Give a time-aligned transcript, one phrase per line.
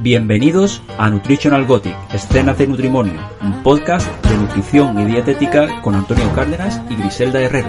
[0.00, 6.30] Bienvenidos a Nutritional Gothic, escenas de Nutrimonio, un podcast de nutrición y dietética con Antonio
[6.34, 7.68] Cárdenas y Griselda Herrero.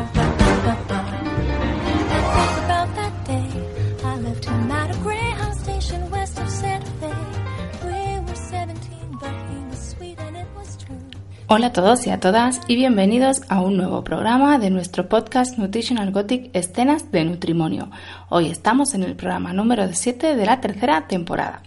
[11.47, 15.59] Hola a todos y a todas y bienvenidos a un nuevo programa de nuestro podcast
[15.59, 17.91] Nutritional Gothic Escenas de Nutrimonio.
[18.29, 21.61] Hoy estamos en el programa número 7 de la tercera temporada.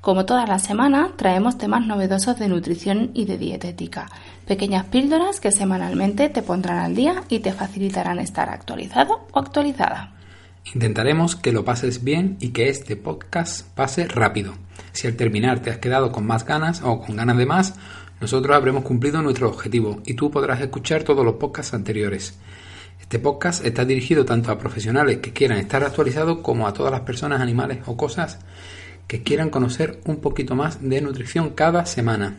[0.00, 4.08] Como toda la semana, traemos temas novedosos de nutrición y de dietética,
[4.46, 10.14] pequeñas píldoras que semanalmente te pondrán al día y te facilitarán estar actualizado o actualizada.
[10.72, 14.54] Intentaremos que lo pases bien y que este podcast pase rápido.
[14.92, 17.74] Si al terminar te has quedado con más ganas o con ganas de más,
[18.22, 22.38] nosotros habremos cumplido nuestro objetivo y tú podrás escuchar todos los podcasts anteriores.
[23.02, 27.02] Este podcast está dirigido tanto a profesionales que quieran estar actualizados como a todas las
[27.02, 28.38] personas, animales o cosas
[29.10, 32.36] que quieran conocer un poquito más de nutrición cada semana.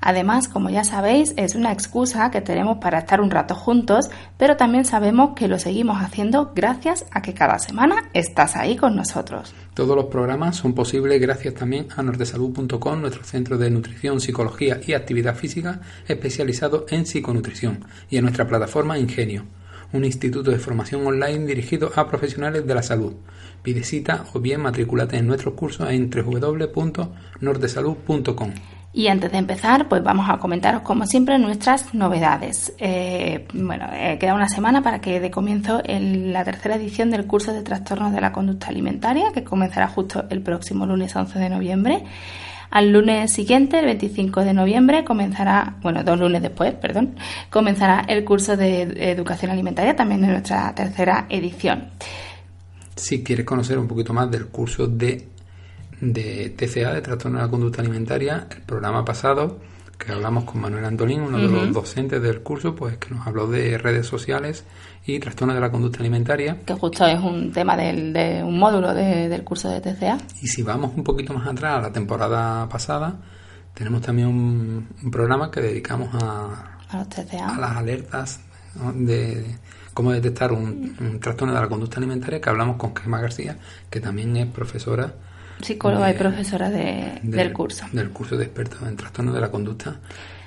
[0.00, 4.56] Además, como ya sabéis, es una excusa que tenemos para estar un rato juntos, pero
[4.56, 9.54] también sabemos que lo seguimos haciendo gracias a que cada semana estás ahí con nosotros.
[9.74, 14.94] Todos los programas son posibles gracias también a nordesalud.com, nuestro centro de nutrición, psicología y
[14.94, 19.44] actividad física especializado en psiconutrición, y a nuestra plataforma Ingenio,
[19.92, 23.14] un instituto de formación online dirigido a profesionales de la salud.
[23.62, 28.50] Pide cita o bien matriculate en nuestros cursos en www.nordesalud.com.
[28.92, 32.74] Y antes de empezar, pues vamos a comentaros como siempre nuestras novedades.
[32.78, 37.52] Eh, bueno, eh, queda una semana para que dé comienzo la tercera edición del curso
[37.52, 42.02] de trastornos de la conducta alimentaria, que comenzará justo el próximo lunes 11 de noviembre.
[42.70, 47.16] Al lunes siguiente, el 25 de noviembre, comenzará, bueno, dos lunes después, perdón,
[47.50, 51.88] comenzará el curso de educación alimentaria, también de nuestra tercera edición.
[52.96, 55.28] Si quieres conocer un poquito más del curso de
[56.00, 59.58] de TCA, de Trastorno de la Conducta Alimentaria, el programa pasado,
[59.98, 63.48] que hablamos con Manuel Antolín, uno de los docentes del curso, pues que nos habló
[63.48, 64.64] de redes sociales
[65.04, 66.58] y trastorno de la conducta alimentaria.
[66.64, 70.18] Que justo es un tema del, de un módulo del curso de TCA.
[70.40, 73.16] Y si vamos un poquito más atrás, a la temporada pasada,
[73.74, 77.56] tenemos también un, programa que dedicamos a, a, los TCA.
[77.56, 78.40] a las alertas
[78.94, 79.56] de
[79.94, 83.58] cómo detectar un, un, trastorno de la conducta alimentaria, que hablamos con Gemma García,
[83.90, 85.12] que también es profesora
[85.60, 87.86] psicóloga y profesora del curso.
[87.92, 89.96] Del curso de expertos en trastornos de la conducta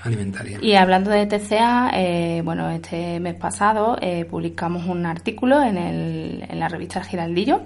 [0.04, 0.60] alimentaria.
[0.62, 6.46] Y hablando de TCA, eh, bueno, este mes pasado eh, publicamos un artículo en, el,
[6.50, 7.62] en la revista Giraldillo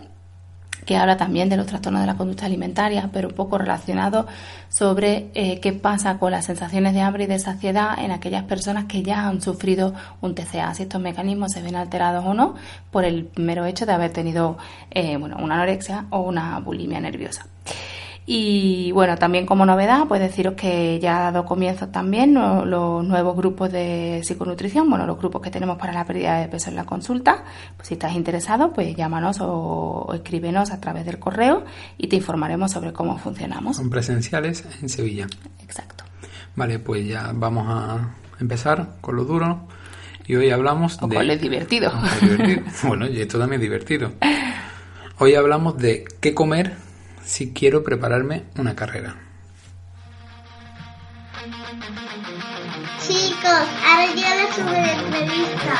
[0.86, 4.28] que habla también de los trastornos de la conducta alimentaria, pero un poco relacionado
[4.70, 8.86] sobre eh, qué pasa con las sensaciones de hambre y de saciedad en aquellas personas
[8.86, 12.56] que ya han sufrido un TCA, si estos mecanismos se ven alterados o no
[12.92, 14.58] por el mero hecho de haber tenido
[14.92, 17.48] eh, bueno, una anorexia o una bulimia nerviosa.
[18.28, 23.38] Y bueno, también como novedad, pues deciros que ya ha dado comienzo también los nuevos
[23.38, 26.86] grupos de psiconutrición, bueno, los grupos que tenemos para la pérdida de peso en la
[26.86, 27.44] consulta.
[27.76, 31.66] Pues si estás interesado, pues llámanos o, escríbenos a través del correo
[32.00, 33.78] y te informaremos sobre cómo funcionamos.
[33.78, 35.28] Son presenciales en Sevilla.
[35.64, 36.04] Exacto.
[36.56, 39.68] Vale, pues ya vamos a empezar con lo duro.
[40.26, 41.16] Y hoy hablamos o de...
[41.16, 41.92] Con lo divertido.
[42.20, 42.64] divertido.
[42.88, 44.14] bueno, y esto también es divertido.
[45.20, 46.85] Hoy hablamos de qué comer
[47.26, 49.16] si quiero prepararme una carrera.
[53.02, 55.74] Chicos, ahora ya la super entrevista.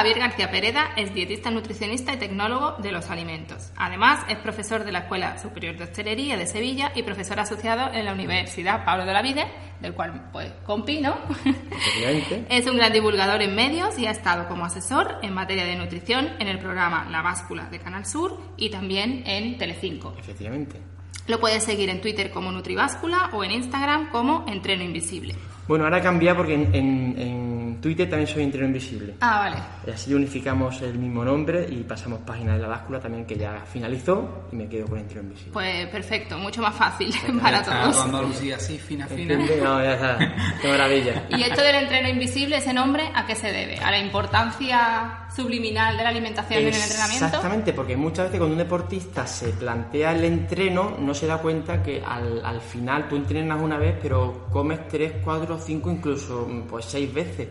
[0.00, 3.70] Javier García Pereda es dietista, nutricionista y tecnólogo de los alimentos.
[3.76, 8.06] Además, es profesor de la Escuela Superior de Hostelería de Sevilla y profesor asociado en
[8.06, 9.44] la Universidad Pablo de la Vide,
[9.78, 11.18] del cual pues compino.
[12.48, 16.30] es un gran divulgador en medios y ha estado como asesor en materia de nutrición
[16.38, 20.14] en el programa La Báscula de Canal Sur y también en Telecinco.
[20.18, 20.80] Efectivamente.
[21.26, 25.34] Lo puedes seguir en Twitter como Nutribáscula o en Instagram como Entreno Invisible.
[25.68, 29.14] Bueno, ahora cambia porque en, en, Twitter también soy Entreno Invisible.
[29.20, 29.56] Ah, vale.
[29.86, 33.62] Y así unificamos el mismo nombre y pasamos página de la báscula también que ya
[33.70, 35.52] finalizó y me quedo con Entreno Invisible.
[35.52, 38.00] Pues perfecto, mucho más fácil para todos.
[38.00, 39.36] Andalucía así, fina, fina.
[39.36, 40.18] No, ya está.
[40.60, 41.26] Qué maravilla.
[41.30, 43.76] ¿Y esto del entreno invisible, ese nombre, a qué se debe?
[43.78, 47.26] ¿A la importancia subliminal de la alimentación en el entrenamiento?
[47.26, 51.82] Exactamente, porque muchas veces cuando un deportista se plantea el entreno, no se da cuenta
[51.82, 56.84] que al, al final tú entrenas una vez, pero comes tres, cuatro, cinco, incluso pues
[56.84, 57.48] seis veces.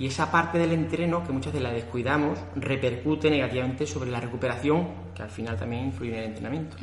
[0.00, 4.88] Y esa parte del entreno, que muchas veces la descuidamos, repercute negativamente sobre la recuperación,
[5.14, 6.76] que al final también influye en el entrenamiento.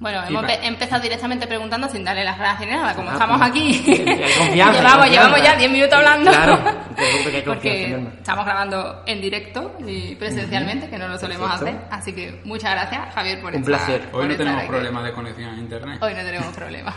[0.00, 3.38] Bueno, Y hemos empezado directamente preguntando sin darle las gracias ni nada, como Ah, estamos
[3.38, 3.72] pues, aquí.
[4.54, 6.30] llevamos, llevamos ya 10 minutos hablando.
[6.30, 11.06] Claro, te preocupes que hay confianza, Porque estamos grabando en directo y presencialmente, que no
[11.08, 11.78] lo solemos Perfecto.
[11.78, 11.88] hacer.
[11.92, 14.08] Así que muchas gracias, Javier, por Un estar- placer.
[14.12, 16.02] Hoy no tenemos problemas de conexión a internet.
[16.02, 16.94] Hoy no tenemos problemas.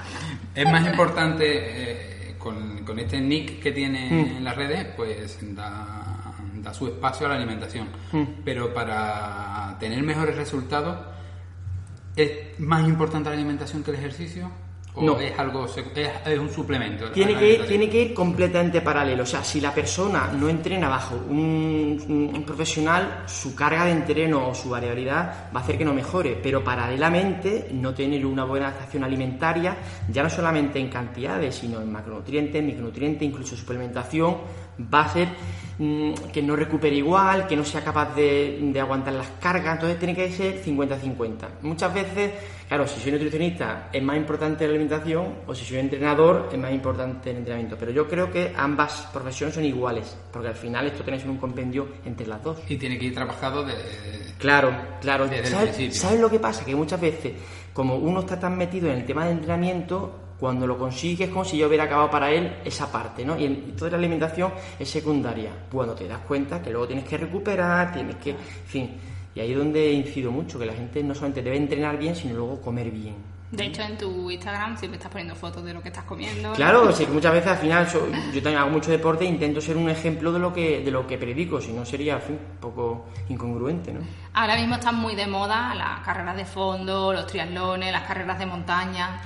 [0.55, 2.12] Es más importante eh,
[2.43, 4.37] con, con este nick que tiene Mm.
[4.37, 7.87] en las redes, pues da, da su espacio a la alimentación.
[8.11, 8.23] Mm.
[8.43, 10.97] Pero para tener mejores resultados,
[12.15, 14.51] ¿es más importante la alimentación que el ejercicio?
[14.95, 15.19] ¿O No.
[15.19, 15.77] es algo es,
[16.25, 17.09] es un suplemento?
[17.11, 19.23] Tiene que, ir, tiene que ir completamente paralelo.
[19.23, 24.49] O sea, si la persona no entrena bajo un, un profesional, su carga de entreno
[24.49, 26.37] o su variabilidad va a hacer que no mejore.
[26.41, 29.77] Pero paralelamente, no tener una buena adaptación alimentaria,
[30.09, 34.37] ya no solamente en cantidades, sino en macronutrientes, micronutrientes, incluso suplementación,
[34.93, 35.27] va a hacer
[35.77, 39.73] que no recupere igual, que no sea capaz de, de aguantar las cargas.
[39.75, 41.35] Entonces tiene que ser 50-50.
[41.63, 42.31] Muchas veces,
[42.67, 46.71] claro, si soy nutricionista es más importante la alimentación o si soy entrenador es más
[46.71, 47.75] importante el entrenamiento.
[47.79, 51.31] Pero yo creo que ambas profesiones son iguales, porque al final esto tiene que ser
[51.31, 52.59] un compendio entre las dos.
[52.69, 53.73] Y tiene que ir trabajado de...
[54.37, 54.71] Claro,
[55.01, 55.25] claro.
[55.27, 55.99] Desde el ¿Sabes, principio.
[56.01, 56.65] sabes lo que pasa?
[56.65, 57.33] Que muchas veces,
[57.73, 61.45] como uno está tan metido en el tema de entrenamiento, cuando lo consigue es como
[61.45, 63.37] si yo hubiera acabado para él esa parte, ¿no?
[63.39, 65.51] Y, y toda la alimentación es secundaria.
[65.71, 68.31] Cuando te das cuenta que luego tienes que recuperar, tienes que...
[68.31, 68.97] En fin,
[69.35, 72.35] y ahí es donde incido mucho, que la gente no solamente debe entrenar bien, sino
[72.35, 73.15] luego comer bien.
[73.51, 76.53] De hecho, en tu Instagram siempre estás poniendo fotos de lo que estás comiendo.
[76.53, 79.61] Claro, sí que muchas veces al final so- yo también hago mucho deporte e intento
[79.61, 83.05] ser un ejemplo de lo que de lo que predico, si no sería un poco
[83.29, 83.99] incongruente, ¿no?
[84.33, 88.45] Ahora mismo están muy de moda las carreras de fondo, los triatlones, las carreras de
[88.47, 89.21] montaña.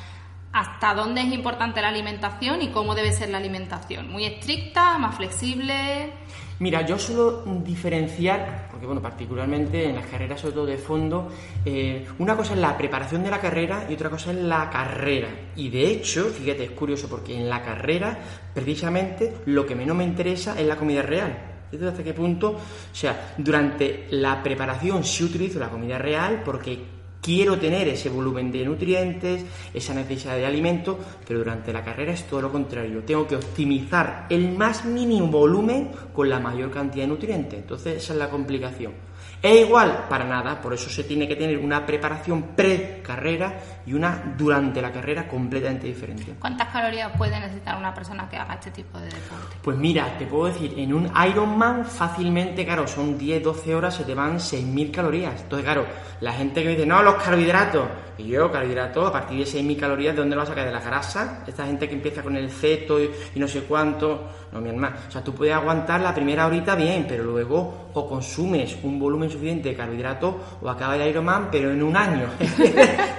[0.58, 4.12] ¿Hasta dónde es importante la alimentación y cómo debe ser la alimentación?
[4.12, 6.10] ¿Muy estricta, más flexible?
[6.58, 11.32] Mira, yo suelo diferenciar, porque bueno, particularmente en las carreras, sobre todo de fondo,
[11.64, 15.28] eh, una cosa es la preparación de la carrera y otra cosa es la carrera.
[15.56, 18.18] Y de hecho, fíjate, es curioso porque en la carrera,
[18.52, 21.38] precisamente, lo que menos me interesa es la comida real.
[21.70, 22.54] ¿Fíjate hasta qué punto?
[22.54, 26.98] O sea, durante la preparación sí utilizo la comida real porque
[27.28, 29.44] quiero tener ese volumen de nutrientes,
[29.74, 30.98] esa necesidad de alimento,
[31.28, 33.04] pero durante la carrera es todo lo contrario.
[33.06, 37.60] Tengo que optimizar el más mínimo volumen con la mayor cantidad de nutrientes.
[37.60, 39.07] Entonces esa es la complicación.
[39.42, 43.54] Es igual para nada, por eso se tiene que tener una preparación pre-carrera
[43.86, 46.36] y una durante la carrera completamente diferente.
[46.40, 49.58] ¿Cuántas calorías puede necesitar una persona que haga este tipo de deporte?
[49.62, 54.04] Pues mira, te puedo decir, en un Ironman fácilmente, claro, son 10, 12 horas, se
[54.04, 55.42] te van 6.000 calorías.
[55.42, 55.86] Entonces, claro,
[56.20, 57.88] la gente que me dice, no, los carbohidratos.
[58.18, 60.66] Y yo, carbohidratos, a partir de 6.000 calorías, ¿de dónde lo vas a sacar?
[60.66, 61.44] ¿De la grasa?
[61.46, 64.32] Esta gente que empieza con el ceto y, y no sé cuánto.
[64.52, 64.96] No, mi hermano.
[65.08, 69.27] O sea, tú puedes aguantar la primera horita bien, pero luego o consumes un volumen
[69.30, 72.28] suficiente de carbohidratos o acabas el Ironman, pero en un año.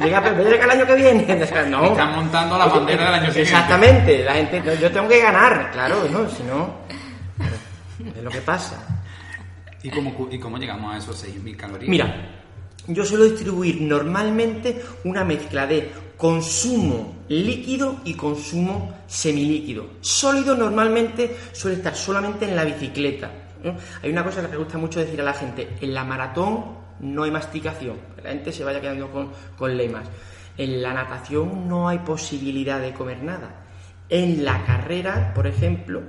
[0.00, 1.42] llega, pero llega el año que viene.
[1.42, 1.84] O sea, no.
[1.84, 3.42] Están montando la bandera del año siguiente.
[3.42, 4.24] Exactamente.
[4.24, 6.28] La gente, yo tengo que ganar, claro, ¿no?
[6.28, 6.74] Si no,
[8.16, 8.76] es lo que pasa.
[9.82, 11.88] ¿Y cómo, ¿Y cómo llegamos a esos 6.000 calorías?
[11.88, 12.28] Mira,
[12.88, 19.90] yo suelo distribuir normalmente una mezcla de consumo líquido y consumo semilíquido.
[20.00, 23.30] Sólido normalmente suele estar solamente en la bicicleta.
[23.64, 23.76] ¿Eh?
[24.02, 27.22] Hay una cosa que me gusta mucho decir a la gente, en la maratón no
[27.22, 30.08] hay masticación, la gente se vaya quedando con, con lemas.
[30.56, 33.64] En la natación no hay posibilidad de comer nada.
[34.08, 36.02] En la carrera, por ejemplo,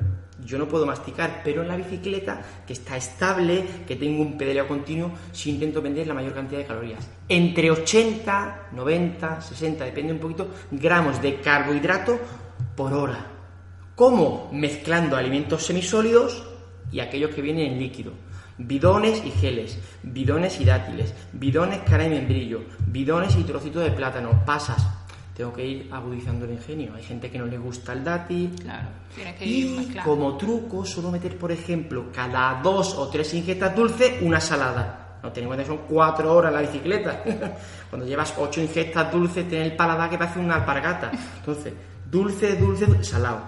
[0.43, 4.67] yo no puedo masticar, pero en la bicicleta, que está estable, que tengo un pedaleo
[4.67, 7.07] continuo, sí intento vender la mayor cantidad de calorías.
[7.27, 12.17] Entre 80, 90, 60, depende un poquito, gramos de carbohidrato
[12.75, 13.27] por hora.
[13.95, 14.49] ¿Cómo?
[14.53, 16.48] Mezclando alimentos semisólidos
[16.91, 18.13] y aquellos que vienen en líquido.
[18.57, 24.43] Bidones y geles, bidones y dátiles, bidones cara y membrillo, bidones y trocitos de plátano,
[24.45, 24.85] pasas.
[25.33, 26.93] Tengo que ir agudizando el ingenio.
[26.93, 28.53] Hay gente que no le gusta el dátil.
[28.61, 33.33] Claro, tienes que ir Y como truco suelo meter, por ejemplo, cada dos o tres
[33.33, 35.19] ingestas dulces, una salada.
[35.23, 37.23] No ten en cuenta que son cuatro horas la bicicleta.
[37.89, 41.11] Cuando llevas ocho ingestas dulces, tienes el paladar que parece una alpargata.
[41.37, 41.73] Entonces,
[42.11, 43.41] dulce, dulce, salado.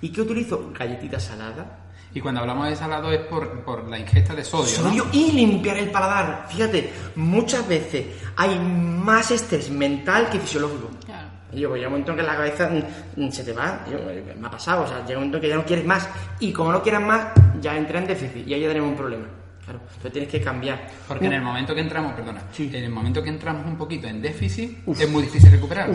[0.00, 0.72] ¿Y qué utilizo?
[0.72, 1.66] Galletitas saladas.
[2.14, 4.88] Y cuando hablamos de salado es por, por la ingesta de sodio, ¿no?
[4.90, 6.46] Sodio y limpiar el paladar.
[6.50, 10.90] Fíjate, muchas veces hay más estrés mental que fisiológico.
[11.06, 11.28] Claro.
[11.54, 12.70] Y yo, pues llega un momento en que la cabeza
[13.16, 13.84] mm, se te va.
[13.90, 15.84] Yo, eh, me ha pasado, o sea, llega un momento en que ya no quieres
[15.84, 16.08] más.
[16.40, 17.26] Y como no quieras más,
[17.60, 19.26] ya entra en déficit y ahí ya tenemos un problema.
[19.64, 20.86] Claro, entonces tienes que cambiar.
[21.06, 22.68] Porque en el momento que entramos, perdona, Sí.
[22.74, 25.94] en el momento que entramos un poquito en déficit, es muy difícil recuperarlo.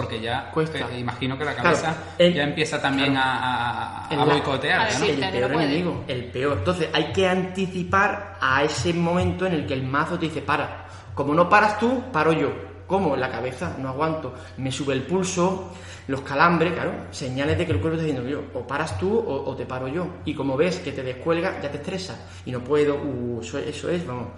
[0.00, 0.78] Porque ya, Cuesta.
[0.92, 3.28] eh, imagino que la Claro, cabeza el- ya empieza también claro.
[3.30, 5.04] a, a, boicotear, ¿no?
[5.06, 6.58] el peor enemigo, el peor.
[6.58, 10.86] Entonces hay que anticipar a ese momento en el que el mazo te dice para.
[11.14, 12.52] Como no paras tú, paro yo.
[12.86, 13.16] ¿Cómo?
[13.16, 14.34] La cabeza, no aguanto.
[14.56, 15.72] Me sube el pulso,
[16.06, 19.50] los calambres, claro, señales de que el cuerpo está diciendo, yo, o paras tú o,
[19.50, 20.06] o te paro yo.
[20.24, 22.18] Y como ves que te descuelga, ya te estresa.
[22.46, 24.28] Y no puedo, uh, eso, eso es, vamos,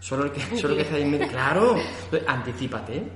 [0.00, 1.28] solo el que, solo el que está ahí en medio.
[1.28, 3.08] Claro, Entonces, anticípate, ¿eh?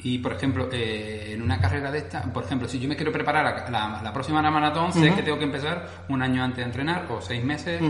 [0.00, 3.10] Y, por ejemplo, eh, en una carrera de esta, por ejemplo, si yo me quiero
[3.10, 6.64] preparar a la, la próxima maratón, sé que tengo que empezar un año antes de
[6.64, 7.80] entrenar, o seis meses,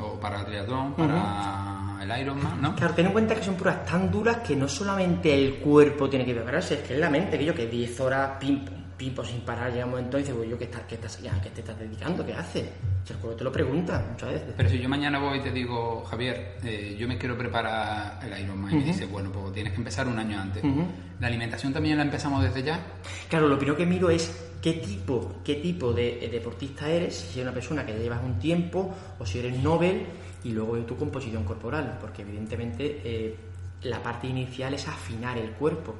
[0.00, 2.74] o para el triatlón, para el Ironman, ¿no?
[2.76, 6.24] Claro, ten en cuenta que son pruebas tan duras que no solamente el cuerpo tiene
[6.24, 9.14] que prepararse, es que es la mente, que yo que 10 horas pim, pim, pim,
[9.24, 11.60] sin parar, llega un momento y pues yo, ¿qué, estás, qué, estás, ya, ¿qué te
[11.60, 12.24] estás dedicando?
[12.24, 12.68] ¿Qué haces?
[13.04, 14.54] Si el cuerpo te lo pregunta muchas veces.
[14.56, 18.44] Pero si yo mañana voy y te digo, Javier, eh, yo me quiero preparar el
[18.44, 20.62] Ironman, y me dices, bueno, pues tienes que empezar un año antes.
[21.20, 22.80] ¿La alimentación también la empezamos desde ya?
[23.28, 27.38] Claro, lo primero que miro es qué tipo, qué tipo de eh, deportista eres, si
[27.38, 30.06] eres una persona que ya llevas un tiempo o si eres Nobel
[30.42, 33.36] y luego tu composición corporal, porque evidentemente eh,
[33.82, 35.94] la parte inicial es afinar el cuerpo.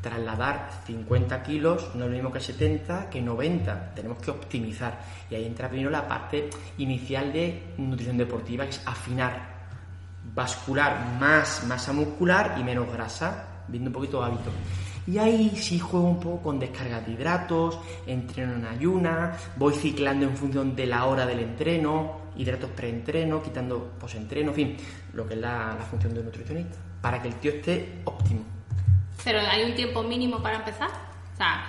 [0.00, 3.94] Trasladar 50 kilos no es lo mismo que 70, que 90.
[3.94, 5.00] Tenemos que optimizar.
[5.30, 9.60] Y ahí entra primero la parte inicial de nutrición deportiva, que es afinar
[10.34, 14.50] vascular más masa muscular y menos grasa, viendo un poquito hábito.
[15.06, 20.26] Y ahí sí juego un poco con descargas de hidratos, entreno en ayuna, voy ciclando
[20.26, 24.76] en función de la hora del entreno, hidratos preentreno, quitando posentreno, en fin,
[25.14, 28.59] lo que es la, la función de un nutricionista, para que el tío esté óptimo.
[29.24, 30.90] Pero hay un tiempo mínimo para empezar.
[31.34, 31.64] O sea,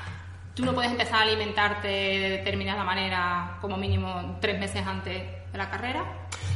[0.53, 5.58] tú no puedes empezar a alimentarte de determinada manera como mínimo tres meses antes de
[5.58, 6.03] la carrera.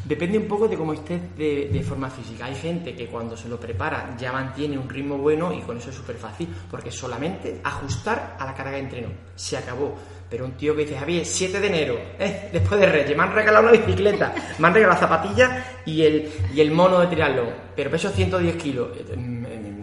[0.03, 2.45] Depende un poco de cómo estés de, de forma física.
[2.45, 5.89] Hay gente que cuando se lo prepara ya mantiene un ritmo bueno y con eso
[5.89, 9.07] es súper fácil, porque solamente ajustar a la carga de entreno.
[9.35, 9.95] Se acabó.
[10.29, 13.33] Pero un tío que dice, Javier, 7 de enero, eh, después de Reyes, me han
[13.33, 17.91] regalado una bicicleta, me han regalado zapatillas y el, y el mono de tirarlo, pero
[17.91, 18.89] peso 110 kilos.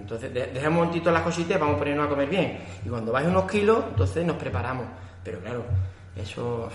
[0.02, 2.58] Entonces, de- deja un momentito las cositas, vamos a ponernos a comer bien.
[2.84, 4.84] Y cuando baje unos kilos, entonces nos preparamos.
[5.24, 5.64] Pero claro,
[6.16, 6.68] eso...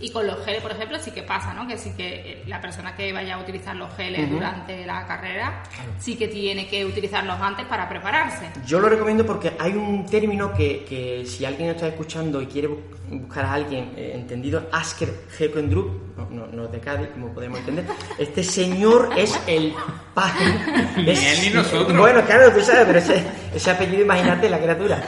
[0.00, 1.66] Y con los geles, por ejemplo, sí que pasa, ¿no?
[1.66, 5.64] Que sí que eh, la persona que vaya a utilizar los geles durante la carrera
[5.98, 8.46] sí que tiene que utilizarlos antes para prepararse.
[8.64, 12.68] Yo lo recomiendo porque hay un término que, que si alguien está escuchando y quiere
[12.68, 12.78] bu-
[13.10, 17.84] buscar a alguien eh, entendido, Asker Hekendrup, no, no, no de Cádiz, como podemos entender,
[18.20, 19.74] este señor es el
[20.14, 20.44] padre.
[20.96, 21.98] Ni él ni nosotros.
[21.98, 25.02] Bueno, claro, tú sabes, pero ese, ese apellido, imagínate la criatura.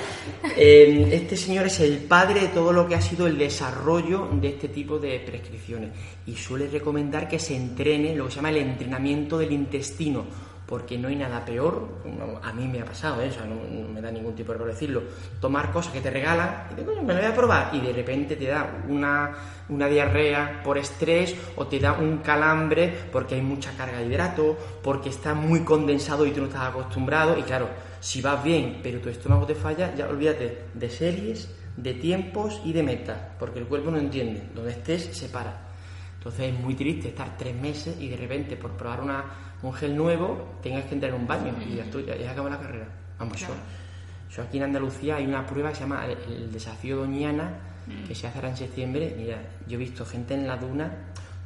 [0.57, 4.49] Eh, este señor es el padre de todo lo que ha sido el desarrollo de
[4.61, 5.91] este tipo de prescripciones
[6.27, 10.27] y suele recomendar que se entrene lo que se llama el entrenamiento del intestino,
[10.67, 11.89] porque no hay nada peor,
[12.43, 13.31] a mí me ha pasado, ¿eh?
[13.31, 15.03] O sea, no, me da ningún tipo de error decirlo,
[15.41, 18.37] tomar cosas que te regalan y te me lo voy a probar y de repente
[18.37, 19.35] te da una,
[19.71, 24.59] una diarrea por estrés o te da un calambre porque hay mucha carga de hidrato,
[24.83, 27.67] porque está muy condensado y tú no estás acostumbrado y claro,
[27.99, 31.49] si vas bien pero tu estómago te falla, ya olvídate de series,
[31.83, 35.69] de tiempos y de metas, porque el cuerpo no entiende, donde estés se para.
[36.19, 39.25] Entonces es muy triste estar tres meses y de repente por probar una,
[39.63, 42.49] un gel nuevo tengas que entrar en un baño y ya, estoy, ya, ya acabó
[42.51, 42.87] la carrera.
[43.19, 43.55] Vamos, Claro.
[44.29, 47.51] yo, yo aquí en Andalucía hay una prueba que se llama el, el desafío Doñana
[48.07, 49.15] que se hace ahora en septiembre.
[49.19, 50.93] Mira, yo he visto gente en la duna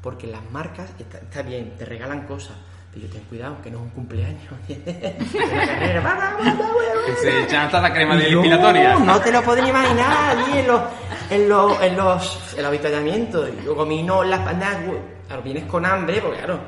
[0.02, 2.56] porque las marcas, está, está bien, te regalan cosas,
[2.94, 4.40] pero yo ten cuidado que no es un cumpleaños.
[4.68, 6.36] Carrera.
[7.06, 8.94] Que se echan hasta la crema de No, depilatoria.
[8.94, 10.80] No te lo pueden imaginar allí en los,
[11.30, 12.54] en los, en los.
[12.56, 14.76] Y Yo comí no las pandas,
[15.26, 16.60] claro, vienes con hambre, porque claro,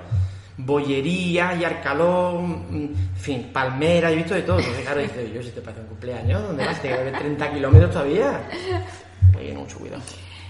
[0.57, 4.59] bollería, y arcalón, mm, en fin, palmera, he visto de todo.
[4.59, 6.83] Entonces, claro, dices, yo si te parece un cumpleaños, ¿dónde vas?
[6.83, 8.41] Te que 30 kilómetros todavía.
[9.39, 10.03] Oye, no, mucho cuidado.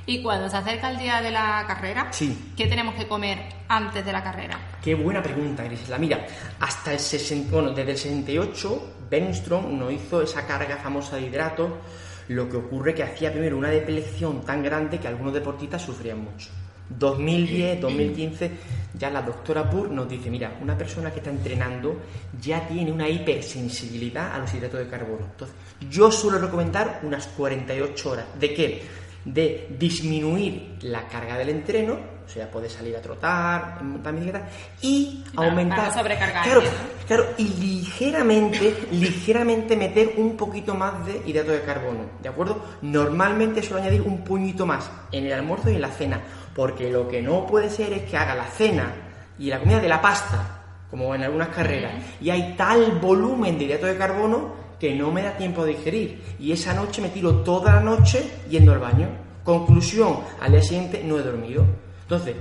[0.07, 2.53] Y cuando se acerca el día de la carrera, Sí.
[2.57, 4.57] ¿qué tenemos que comer antes de la carrera?
[4.83, 5.99] Qué buena pregunta, Grisela.
[5.99, 6.25] Mira,
[6.61, 11.71] hasta el 60, bueno, desde el 68, Benstrom nos hizo esa carga famosa de hidratos,
[12.29, 16.51] lo que ocurre que hacía primero una depleción tan grande que algunos deportistas sufrían mucho.
[16.89, 18.51] 2010, 2015,
[18.95, 22.01] ya la doctora Pur nos dice, mira, una persona que está entrenando
[22.41, 25.27] ya tiene una hipersensibilidad a los hidratos de carbono.
[25.33, 25.57] Entonces,
[25.91, 28.27] yo suelo recomendar unas 48 horas.
[28.39, 28.83] ¿De qué?
[29.27, 34.49] De disminuir la carga del entreno, o sea, puedes salir a trotar, montar bicicleta,
[34.81, 35.93] y aumentar.
[35.93, 36.67] sobrecargarte, claro,
[37.07, 42.63] claro, y ligeramente, ligeramente meter un poquito más de hidrato de carbono, ¿de acuerdo?
[42.83, 46.21] Normalmente suelo añadir un puñito más en el almuerzo y en la cena,
[46.55, 48.95] porque lo que no puede ser es que haga la cena
[49.41, 53.65] y la comida de la pasta, como en algunas carreras, y hay tal volumen de
[53.65, 56.23] hidrato de carbono que no me da tiempo de digerir.
[56.39, 59.09] Y esa noche me tiro toda la noche yendo al baño.
[59.45, 61.65] Conclusión, al día siguiente no he dormido.
[62.03, 62.35] Entonces,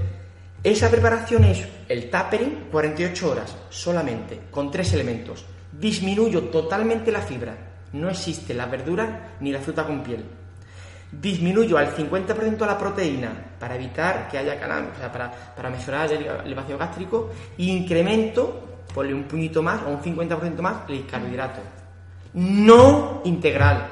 [0.63, 5.45] esa preparación es el tapering, 48 horas solamente, con tres elementos.
[5.71, 7.55] Disminuyo totalmente la fibra.
[7.93, 10.25] No existe la verdura ni la fruta con piel.
[11.11, 16.11] Disminuyo al 50% la proteína para evitar que haya canal, o sea, para, para mejorar
[16.11, 17.29] el, vacío gástrico.
[17.57, 21.61] Incremento, ponle un puñito más o un 50% más, el carbohidrato.
[22.35, 23.91] No integral.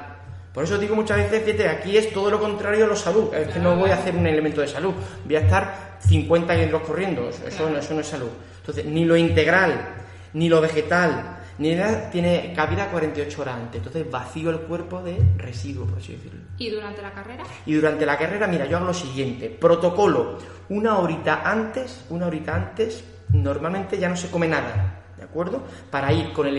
[0.52, 3.34] Por eso digo muchas veces, fíjate, aquí es todo lo contrario a lo salud.
[3.34, 4.94] Es que no voy a hacer un elemento de salud.
[5.24, 7.28] Voy a estar 50 kilómetros corriendo.
[7.28, 8.28] Eso, eso no, eso no es salud.
[8.60, 9.94] Entonces, ni lo integral,
[10.34, 13.78] ni lo vegetal, ni nada tiene cabida 48 horas antes.
[13.78, 16.40] Entonces, vacío el cuerpo de residuos, por así decirlo.
[16.58, 17.44] ¿Y durante la carrera?
[17.66, 19.48] Y durante la carrera, mira, yo hago lo siguiente.
[19.48, 20.38] Protocolo.
[20.68, 25.02] Una horita antes, una horita antes, normalmente ya no se come nada.
[25.16, 25.62] ¿De acuerdo?
[25.90, 26.58] Para ir con el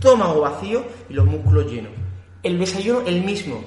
[0.00, 1.92] estómago vacío y los músculos llenos.
[2.42, 3.62] El desayuno, el mismo.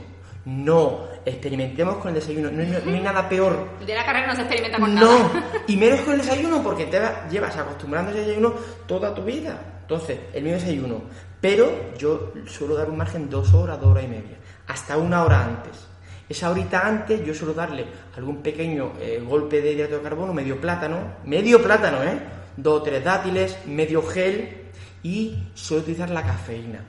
[0.45, 2.49] No, experimentemos con el desayuno.
[2.51, 5.43] No, hay- no hay nada peor De la carrera no se experimenta con no, nada.
[5.67, 8.53] y menos con el desayuno porque te va- llevas acostumbrando al desayuno
[8.87, 9.59] toda tu vida.
[9.81, 11.01] Entonces, el mío desayuno.
[11.39, 14.37] Pero yo suelo dar un margen dos horas, dos horas y media,
[14.67, 15.87] hasta una hora antes.
[16.27, 17.85] Esa horita antes yo suelo darle
[18.17, 22.17] algún pequeño eh, golpe de hidrato de carbono, medio plátano, medio plátano, ¿eh?
[22.57, 24.62] Dos o tres dátiles, medio gel
[25.03, 26.79] y suelo utilizar la cafeína,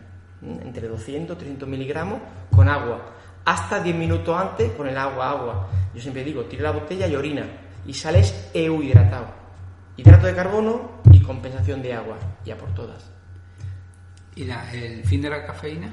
[0.42, 3.11] entre 200 300 miligramos con agua.
[3.44, 5.68] Hasta 10 minutos antes con el agua, agua.
[5.94, 7.44] Yo siempre digo, tira la botella y orina.
[7.87, 9.26] Y sales euhidratado.
[9.97, 12.16] Hidrato de carbono y compensación de agua.
[12.44, 13.11] Ya por todas.
[14.37, 15.88] ¿Y la- el fin de la cafeína?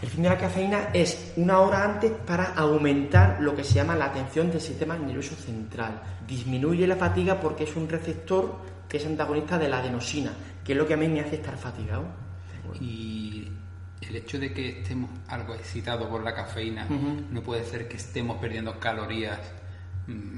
[0.00, 3.96] El fin de la cafeína es una hora antes para aumentar lo que se llama
[3.96, 6.00] la atención del sistema nervioso central.
[6.26, 8.56] Disminuye la fatiga porque es un receptor
[8.88, 10.32] que es antagonista de la adenosina,
[10.64, 12.04] que es lo que a mí me hace estar fatigado.
[12.80, 13.48] Y
[14.08, 16.86] el hecho de que estemos algo excitados por la cafeína.
[17.30, 19.38] ¿no puede ser que estemos perdiendo calorías
[20.06, 20.36] mm,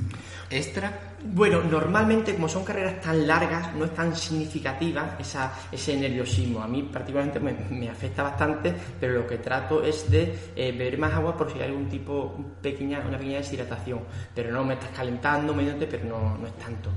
[0.50, 1.16] extra?
[1.24, 6.62] Bueno, normalmente como son carreras tan largas, no es tan significativa esa, ese nerviosismo.
[6.62, 10.98] A mí particularmente me, me afecta bastante, pero lo que trato es de eh, beber
[10.98, 14.00] más agua por si hay algún tipo, pequeña, una pequeña deshidratación.
[14.34, 16.90] Pero no me estás calentando, mediante, pero no, no es tanto.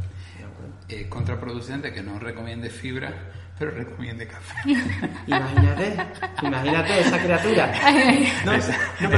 [0.90, 3.14] Eh, contraproducente que no recomiende fibra,
[3.60, 4.54] pero recomiende café.
[5.26, 5.96] Imagínate,
[6.44, 7.72] imagínate esa criatura.
[8.46, 8.70] No, pues-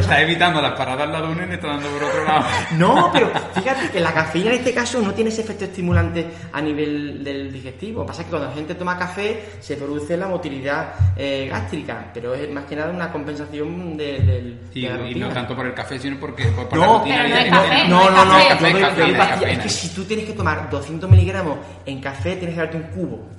[0.06, 2.46] está evitando las paradas al lado de uno y está dando por otro lado.
[2.78, 6.62] No, pero fíjate que la cafeína en este caso no tiene ese efecto estimulante a
[6.62, 8.00] nivel del digestivo.
[8.02, 11.48] Lo que pasa es que cuando la gente toma café se produce la motilidad eh,
[11.50, 15.30] gástrica, pero es más que nada una compensación de, del- Y, de la y no
[15.30, 18.32] tanto por el café, sino porque por, por la No, rutina pero no no, no,
[18.48, 19.52] café, café, café.
[19.54, 22.84] Es que si tú tienes que tomar 200 miligramos en café, tienes que darte un
[22.84, 23.30] cubo.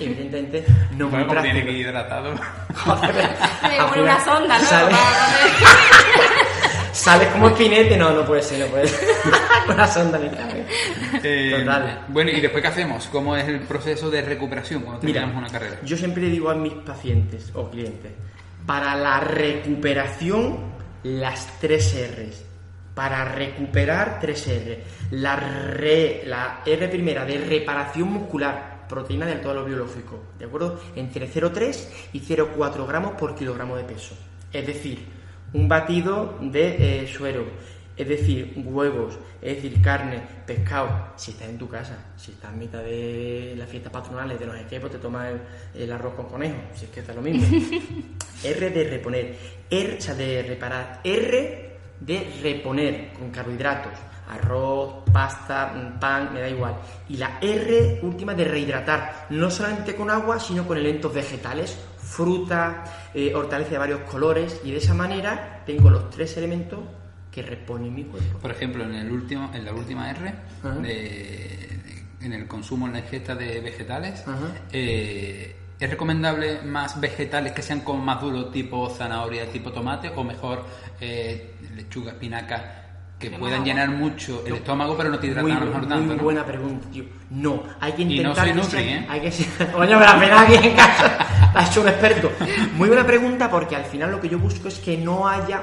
[0.00, 0.64] Evidentemente,
[0.96, 1.66] no muy tiene práctico.
[1.66, 2.34] que ir hidratado.
[2.74, 3.28] Joder,
[3.88, 4.64] pone una sonda, ¿no?
[4.64, 6.30] sale- Para
[6.92, 9.08] Sales como espinete, no, no puede ser, no puede ser.
[9.68, 10.66] Una sonda en el.
[11.22, 12.04] Eh, Total.
[12.08, 13.06] Bueno, ¿y después qué hacemos?
[13.06, 15.76] ¿Cómo es el proceso de recuperación cuando Mira, terminamos una carrera?
[15.84, 18.10] yo siempre le digo a mis pacientes o clientes,
[18.66, 20.58] para la recuperación,
[21.04, 22.44] las tres R's.
[22.94, 24.84] Para recuperar, tres R.
[25.12, 30.80] La, re- la R primera de reparación muscular, proteína del todo lo biológico, ¿de acuerdo?
[30.96, 34.14] Entre 0,3 y 0,4 gramos por kilogramo de peso.
[34.52, 35.06] Es decir,
[35.52, 37.44] un batido de eh, suero,
[37.96, 41.12] es decir, huevos, es decir, carne, pescado.
[41.16, 44.80] Si estás en tu casa, si estás en mitad de las fiestas patronales de qué,
[44.80, 47.46] pues te tomas el, el arroz con conejo, si es que está lo mismo.
[48.42, 49.36] R de reponer,
[49.70, 53.92] R, o sea, de reparar, R de reponer con carbohidratos,
[54.30, 56.74] arroz, pasta, pan, me da igual.
[57.08, 62.84] Y la R última de rehidratar, no solamente con agua, sino con elementos vegetales, fruta,
[63.14, 66.80] eh, hortalizas de varios colores, y de esa manera tengo los tres elementos
[67.30, 68.38] que reponen mi cuerpo.
[68.38, 70.34] Por ejemplo, en, el último, en la última R,
[72.20, 74.24] en el consumo, en la ingesta de vegetales,
[74.72, 80.24] eh, ¿es recomendable más vegetales que sean como más duros, tipo zanahoria, tipo tomate, o
[80.24, 80.64] mejor
[81.00, 82.79] eh, lechuga, espinaca,
[83.20, 85.88] que puedan llenar mucho el estómago, pero no te hidratan Muy, a lo mejor muy
[85.90, 86.14] tanto?
[86.16, 86.22] ¿no?
[86.22, 87.04] buena pregunta, tío.
[87.28, 88.46] No, hay que Y no intentar.
[88.46, 89.06] soy Nutri, ¿eh?
[89.08, 89.72] Hay que ser.
[89.72, 91.52] Coño, me la pena aquí en casa.
[91.54, 92.32] Ha hecho un experto.
[92.76, 95.62] Muy buena pregunta porque al final lo que yo busco es que no haya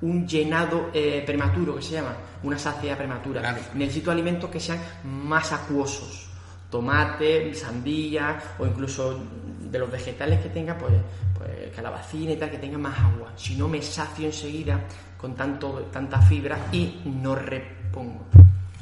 [0.00, 3.40] un llenado eh, prematuro, que se llama, una saciedad prematura.
[3.40, 3.58] Claro.
[3.74, 6.30] Necesito alimentos que sean más acuosos.
[6.70, 9.20] Tomate, sandía o incluso
[9.60, 10.94] de los vegetales que tenga, pues,
[11.36, 13.32] pues calabacina y tal, que tenga más agua.
[13.36, 14.80] Si no me sacio enseguida
[15.24, 18.26] con tanto, tanta fibra y no repongo.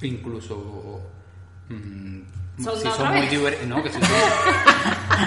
[0.00, 1.00] Incluso
[1.68, 2.20] Mm,
[2.62, 3.68] ¿Sonda si son muy.
[3.68, 4.10] No, que si son.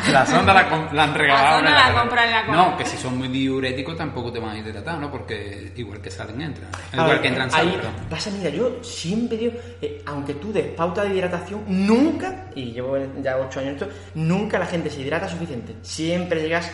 [0.11, 1.55] la sonda la, la han regalado.
[1.59, 4.59] sonda la compran en la No, que si son muy diuréticos tampoco te van a
[4.59, 5.09] hidratar, ¿no?
[5.09, 6.69] Porque igual que salen, entran.
[6.91, 7.75] Igual ver, que entran, ahí salen.
[7.75, 7.93] perdón.
[8.09, 12.97] pasa, mira, yo siempre digo, eh, aunque tú des pauta de hidratación, nunca, y llevo
[13.23, 15.77] ya ocho años en esto, nunca la gente se hidrata suficiente.
[15.81, 16.69] Siempre llegas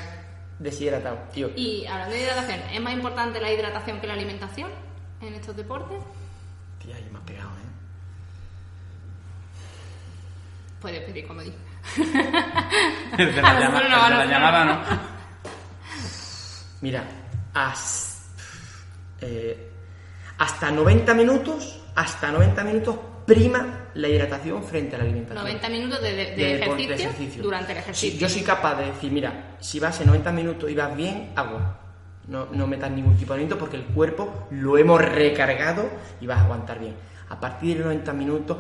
[0.62, 1.18] deshidratado.
[1.34, 4.70] Tío, Y hablando de hidratación, ¿es más importante la hidratación que la alimentación
[5.22, 6.02] en estos deportes?
[6.80, 7.70] tía, ahí me has pegado, ¿eh?
[10.82, 11.54] Puedes pedir comodín.
[13.18, 14.74] De la, llama- no, la llamada, no.
[14.76, 14.82] ¿no?
[16.82, 17.04] Mira,
[17.54, 18.24] as-
[19.22, 19.72] eh,
[20.40, 22.96] hasta 90 minutos, hasta 90 minutos
[23.28, 25.44] prima la hidratación frente a la alimentación.
[25.44, 28.20] 90 minutos de, de- de De deporte, ejercicio, durante el ejercicio.
[28.20, 31.78] yo soy capaz de decir, mira, si vas en 90 minutos y vas bien, agua.
[32.28, 35.90] No, no metas ningún tipo de alimento porque el cuerpo lo hemos recargado
[36.22, 36.94] y vas a aguantar bien.
[37.30, 38.58] A partir de los 90 minutos,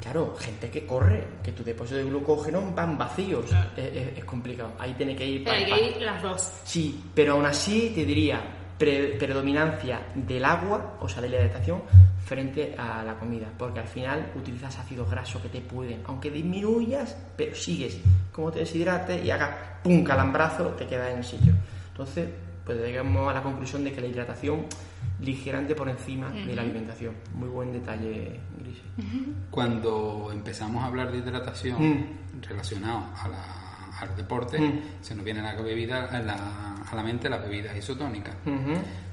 [0.00, 3.46] claro, gente que corre, que tus depósitos de glucógeno van vacíos.
[3.76, 4.72] Es, es- es complicado.
[4.78, 5.44] Ahí tiene que ir.
[5.44, 6.50] Pero hay que ir las dos.
[6.64, 8.40] Sí, pero aún así te diría
[8.78, 11.82] pre- predominancia del agua, o sea, de la hidratación,
[12.24, 17.16] frente a la comida, porque al final utilizas ácidos grasos que te pueden, aunque disminuyas,
[17.36, 17.98] pero sigues.
[18.32, 19.50] Como te deshidrates y hagas
[19.82, 21.54] pum calambrazo, te quedas en el sitio.
[21.92, 22.28] Entonces,
[22.64, 24.66] pues llegamos a la conclusión de que la hidratación
[25.20, 27.14] ligeramente por encima de la alimentación.
[27.34, 28.82] Muy buen detalle, Gris.
[29.50, 32.04] Cuando empezamos a hablar de hidratación Mm.
[32.42, 33.65] relacionado a la-
[34.00, 34.80] al deporte, Mm.
[35.00, 38.34] se nos viene a la, bebida, a la, a la mente las bebidas isotónicas.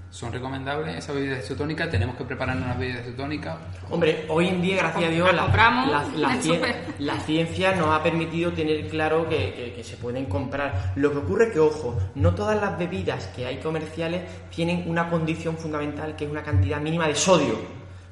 [0.09, 1.89] ¿Son recomendables esas bebidas isotónicas?
[1.89, 3.57] ¿Tenemos que prepararnos las bebidas isotónicas?
[3.89, 7.87] Hombre, hoy en día, gracias a Dios, la, compramos la- la cien- la ciencia nos
[7.87, 10.91] ha permitido tener claro que, que- que se pueden comprar.
[10.97, 14.21] Lo que ocurre es que, ojo, no todas las bebidas que hay comerciales
[14.55, 17.57] tienen una condición fundamental que es una cantidad mínima de sodio.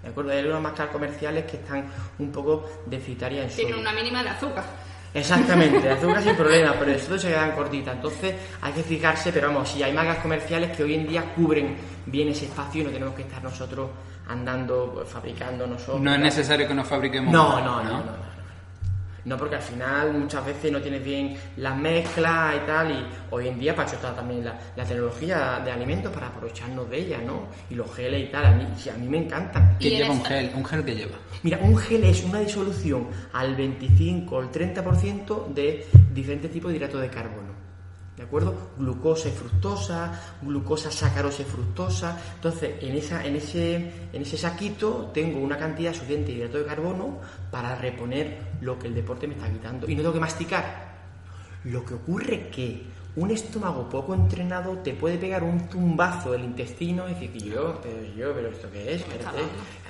[0.01, 0.31] ¿De acuerdo?
[0.31, 1.86] Hay algunas marcas comerciales que están
[2.17, 3.65] un poco deficitarias en sodio.
[3.67, 4.63] Tiene una mínima de azúcar.
[5.13, 7.95] Exactamente, azúcar sin problema, pero de sodio se quedan cortitas.
[7.95, 11.76] Entonces hay que fijarse, pero vamos, si hay marcas comerciales que hoy en día cubren
[12.06, 13.89] bien ese espacio y no tenemos que estar nosotros
[14.28, 16.02] andando, pues, fabricando nosotros.
[16.02, 17.32] No es necesario que nos fabriquemos.
[17.32, 18.31] No, no, no, no, no.
[19.25, 23.47] No, porque al final muchas veces no tienes bien las mezclas y tal, y hoy
[23.47, 27.19] en día para eso está también la, la tecnología de alimentos para aprovecharnos de ella,
[27.25, 27.47] ¿no?
[27.69, 29.77] Y los geles y tal, a mí, a mí me encantan.
[29.79, 30.51] ¿Qué lleva un gel?
[30.55, 31.17] ¿Un gel que lleva?
[31.43, 36.77] Mira, un gel es una disolución al 25 o el 30% de diferentes tipos de
[36.77, 37.51] hidratos de carbono.
[38.21, 38.55] ¿De acuerdo?
[38.77, 42.17] Glucosa y fructosa, glucosa, sacarosa y fructosa.
[42.36, 43.75] Entonces, en, esa, en, ese,
[44.13, 48.88] en ese saquito tengo una cantidad suficiente de hidrato de carbono para reponer lo que
[48.88, 49.89] el deporte me está quitando.
[49.89, 50.91] Y no tengo que masticar.
[51.65, 56.45] Lo que ocurre es que un estómago poco entrenado te puede pegar un tumbazo del
[56.45, 59.41] intestino y decir, "Y yo, pero yo, pero esto qué es, espérate.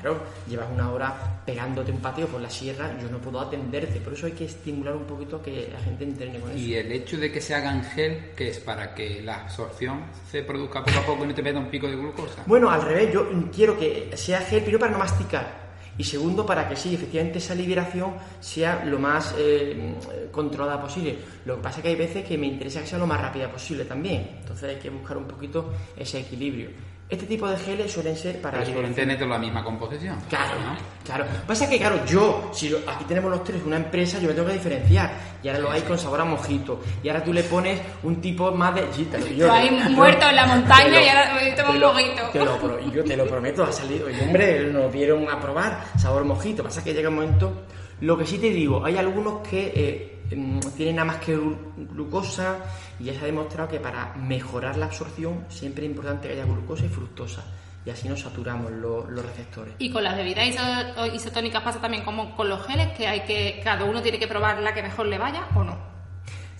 [0.01, 4.01] Claro, llevas una hora pegándote un patio por la sierra, yo no puedo atenderte.
[4.01, 6.59] Por eso hay que estimular un poquito que la gente entrene con eso.
[6.59, 10.41] Y el hecho de que se hagan gel, que es para que la absorción se
[10.41, 12.41] produzca poco a poco y no te pega un pico de glucosa.
[12.47, 15.60] Bueno, al revés, yo quiero que sea gel, primero para no masticar.
[16.01, 19.93] Y segundo, para que sí, efectivamente esa liberación sea lo más eh,
[20.31, 21.15] controlada posible.
[21.45, 23.51] Lo que pasa es que hay veces que me interesa que sea lo más rápida
[23.51, 24.37] posible también.
[24.39, 26.71] Entonces hay que buscar un poquito ese equilibrio.
[27.11, 30.15] Este tipo de geles suelen ser para Pero suelen tener toda la misma composición.
[30.29, 30.77] Claro, ¿no?
[31.05, 31.25] claro.
[31.45, 34.47] Pasa que, claro, yo, si lo- aquí tenemos los tres, una empresa, yo me tengo
[34.47, 35.11] que diferenciar.
[35.43, 36.79] Y ahora lo hay con sabor a mojito.
[37.03, 38.81] Y ahora tú le pones un tipo más de.
[38.83, 41.73] Lo- yo- Tú ahí yo- muerto en la montaña lo- y ahora me tomo te
[41.75, 42.21] un lo- mojito.
[42.31, 44.09] Te lo, pro- y yo te lo prometo, ha salido.
[44.09, 46.63] Y hombre, nos dieron a probar sabor mojito.
[46.63, 47.63] Pasa que llega un momento.
[47.99, 51.57] Lo que sí te digo, hay algunos que eh, mm, tienen nada más que glu-
[51.93, 52.57] glucosa
[52.99, 56.45] y ya se ha demostrado que para mejorar la absorción siempre es importante que haya
[56.45, 57.43] glucosa y fructosa.
[57.85, 59.73] Y así no saturamos lo- los receptores.
[59.79, 63.59] Y con las bebidas iso- isotónicas pasa también como con los geles, que hay que
[63.63, 65.77] cada uno tiene que probar la que mejor le vaya o no.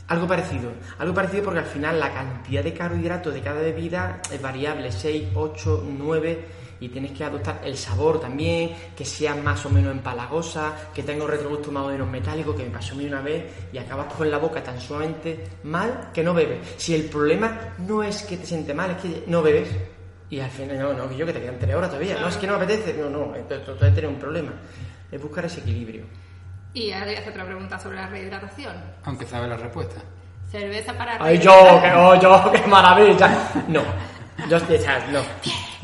[0.08, 4.42] Algo parecido, algo parecido porque al final la cantidad de carbohidratos de cada bebida es
[4.42, 6.48] variable, 6, 8, 9
[6.82, 11.24] y tienes que adoptar el sabor también, que sea más o menos empalagosa, que tenga
[11.24, 14.12] un retrogusto más o menos metálico, que me pasó a mí una vez y acabas
[14.12, 16.76] con la boca tan sumamente mal que no bebes.
[16.78, 19.70] Si el problema no es que te siente mal, es que no bebes.
[20.32, 22.38] Y al final, no, no, que yo que te quedan 3 horas todavía, no, es
[22.38, 24.52] que no me apetece, no, no, entonces tú tienes un problema.
[25.12, 26.06] Es buscar ese equilibrio.
[26.74, 28.74] Y ahora voy a hacer otra pregunta sobre la rehidratación.
[29.04, 30.02] Aunque sabe la respuesta.
[30.50, 33.52] Cerveza para Ay, yo, que, oh, yo, qué maravilla.
[33.68, 33.84] No,
[34.50, 35.22] yo, sea, no.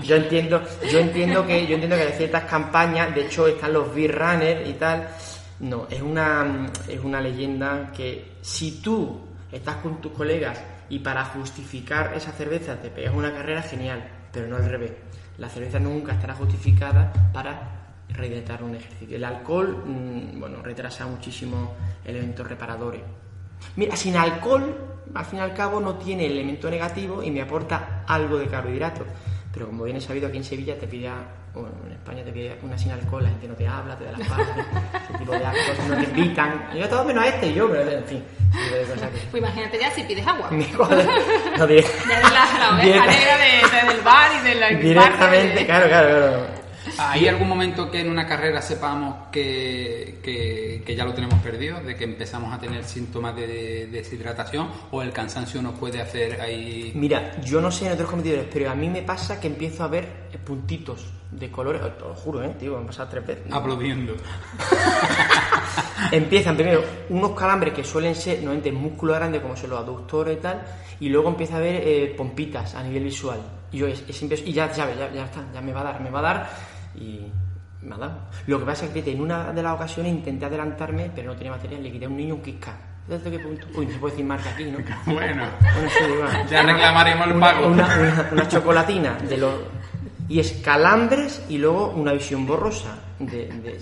[0.03, 3.93] Yo entiendo, yo entiendo que, yo entiendo que hay ciertas campañas, de hecho están los
[3.93, 5.07] beer runners y tal.
[5.59, 9.19] No, es una, es una leyenda que si tú
[9.51, 14.47] estás con tus colegas y para justificar esa cerveza te pegas una carrera, genial, pero
[14.47, 14.91] no al revés.
[15.39, 17.77] La cerveza nunca estará justificada para
[18.09, 19.17] rehidratar un ejercicio.
[19.17, 21.73] El alcohol, mm, bueno, retrasa muchísimo
[22.05, 23.01] elementos reparadores.
[23.75, 24.75] Mira, sin alcohol,
[25.13, 29.05] al fin y al cabo, no tiene elemento negativo y me aporta algo de carbohidrato.
[29.57, 31.09] Pero como bien he sabido, aquí en Sevilla te pide,
[31.55, 34.11] bueno, en España te pide una sin alcohol, la gente no te habla, te da
[34.11, 34.55] la espalda,
[35.03, 36.69] ese tipo de actos, no te invitan.
[36.77, 38.23] Yo todo menos a este y yo, pero en fin.
[38.53, 40.47] de que- Pues imagínate ya si pides agua.
[41.57, 45.65] No, Ya la, la oveja negra de- de- del bar y del bar Directamente, de-
[45.65, 46.56] claro, claro, claro.
[46.99, 51.79] ¿Hay algún momento que en una carrera sepamos que, que- que ya lo tenemos perdido,
[51.81, 56.39] de que empezamos a tener síntomas de, de deshidratación o el cansancio nos puede hacer
[56.41, 56.91] ahí...
[56.95, 59.87] Mira, yo no sé en otros competidores, pero a mí me pasa que empiezo a
[59.87, 62.55] ver puntitos de colores, te lo juro, ¿eh?
[62.57, 63.51] Tío, me han pasado tres veces.
[63.51, 64.13] Aplaudiendo.
[66.11, 70.41] Empiezan primero unos calambres que suelen ser normalmente músculo grande, como son los aductores y
[70.41, 70.61] tal,
[70.99, 73.39] y luego empieza a ver eh, pompitas a nivel visual.
[73.71, 76.01] Y yo es, es y ya, ya, ya, ya está, ya me va a dar,
[76.01, 76.49] me va a dar,
[76.97, 77.31] y
[77.81, 78.19] me ha dado.
[78.47, 81.51] Lo que pasa es que en una de las ocasiones intenté adelantarme, pero no tenía
[81.51, 82.75] material, le quité a un niño un Kit Kat.
[83.07, 83.67] ¿Desde qué punto?
[83.75, 84.79] Uy, no se puede decir marca aquí, ¿no?
[85.05, 85.43] Bueno,
[85.75, 87.67] Bueno, ya reclamaremos el pago.
[87.67, 89.53] una, una- una chocolatina de los
[90.29, 93.79] y es calambres y luego una visión borrosa de, de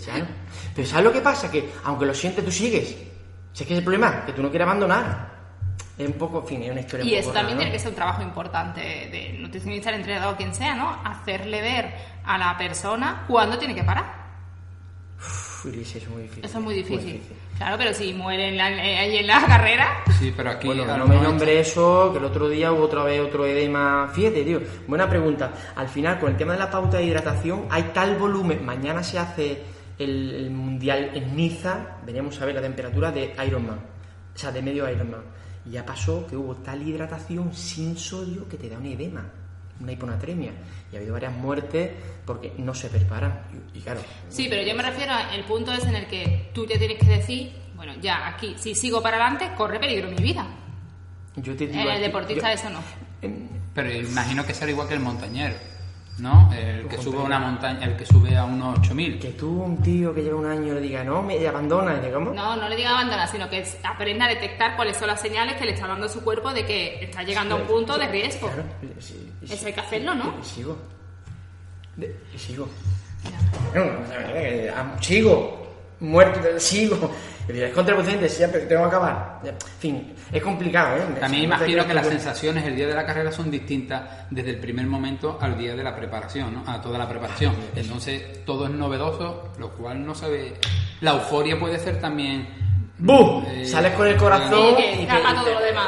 [0.75, 2.95] pero sabes lo que pasa que aunque lo sientes tú sigues
[3.51, 5.34] si es que es el problema que tú no quieres abandonar
[5.97, 7.71] es un poco en fin es una historia Y eso también rara, tiene ¿no?
[7.73, 10.89] que ser un trabajo importante de nutricionista, el entrenador, quien sea, ¿no?
[11.03, 11.93] Hacerle ver
[12.25, 14.25] a la persona cuándo tiene que parar.
[15.17, 17.21] Uf, Ulises, eso es muy difícil Eso es muy difícil.
[17.57, 20.67] Claro, pero si muere en la, eh, ahí en la carrera, Sí, pero aquí...
[20.67, 24.09] Bueno, no me nombre eso, que el otro día hubo otra vez otro edema.
[24.13, 25.51] Fíjate, tío, buena pregunta.
[25.75, 28.65] Al final, con el tema de la pauta de hidratación, hay tal volumen.
[28.65, 29.63] Mañana se hace
[29.97, 33.79] el, el mundial en Niza, veníamos a ver la temperatura de Ironman,
[34.35, 35.21] o sea, de medio Ironman.
[35.67, 39.25] Y ya pasó que hubo tal hidratación sin sodio que te da un edema,
[39.79, 40.51] una hiponatremia.
[40.91, 41.91] Y ha habido varias muertes
[42.25, 43.41] porque no se preparan.
[43.73, 46.65] Y, y claro, sí, pero yo me refiero al punto es en el que tú
[46.67, 50.45] te tienes que decir, bueno, ya aquí, si sigo para adelante, corre peligro mi vida.
[51.37, 51.79] yo te digo.
[51.81, 52.79] En a el ti- deportista yo- eso no.
[53.73, 55.55] Pero imagino que será igual que el montañero,
[56.19, 56.51] ¿no?
[56.53, 59.19] El que sube a una montaña, el que sube a unos 8000.
[59.19, 62.13] que tú, un tío que lleva un año, le diga, no, me abandona, y diga,
[62.13, 62.31] ¿cómo?
[62.33, 65.65] No, no le diga abandonar, sino que aprenda a detectar cuáles son las señales que
[65.65, 68.47] le está dando su cuerpo de que está llegando a un punto de riesgo.
[68.47, 68.63] Claro,
[68.99, 70.35] sí, sí, Eso hay que hacerlo, ¿no?
[70.41, 70.77] Y sigo.
[71.97, 72.67] De- y sigo.
[73.73, 75.65] No, sigo.
[75.99, 77.11] Muerto, sigo.
[77.47, 79.39] Es contraproducente, siempre tengo que acabar.
[79.43, 81.01] En fin, es complicado, ¿eh?
[81.19, 84.51] También Sí, imagino no que las sensaciones el día de la carrera son distintas desde
[84.51, 86.63] el primer momento al día de la preparación, ¿no?
[86.65, 87.53] A toda la preparación.
[87.75, 90.55] Entonces todo es novedoso, lo cual no sabe...
[91.01, 92.64] La euforia puede ser también...
[92.97, 93.43] ¡Bum!
[93.47, 95.87] eh, Sales con el corazón Sí, que y y todo lo demás.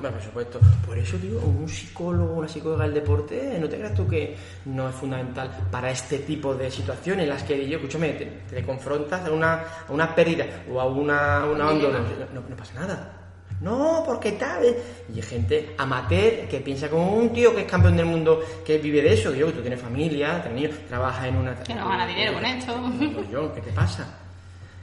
[0.00, 0.60] Bueno, por supuesto.
[0.86, 4.88] Por eso, tío, un psicólogo, una psicóloga del deporte, no te creas tú que no
[4.88, 9.26] es fundamental para este tipo de situaciones en las que yo, escúchame, te, te confrontas
[9.26, 9.52] a una,
[9.86, 11.98] a una pérdida o a una, una dilema.
[12.32, 13.12] No, no pasa nada.
[13.60, 14.64] No, porque tal.
[14.64, 14.82] eh.
[15.12, 18.78] Y hay gente amateur que piensa como un tío que es campeón del mundo, que
[18.78, 19.34] vive de eso.
[19.34, 21.54] Yo, que tú tienes familia, tienes niños, trabajas en una.
[21.62, 22.74] Que no gana dinero con esto.
[23.14, 24.06] Pues yo, ¿qué te pasa?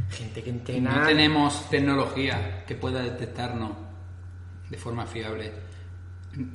[0.10, 0.96] Gente que entrena.
[1.02, 3.72] No tenemos tecnología que pueda detectarnos
[4.70, 5.52] de forma fiable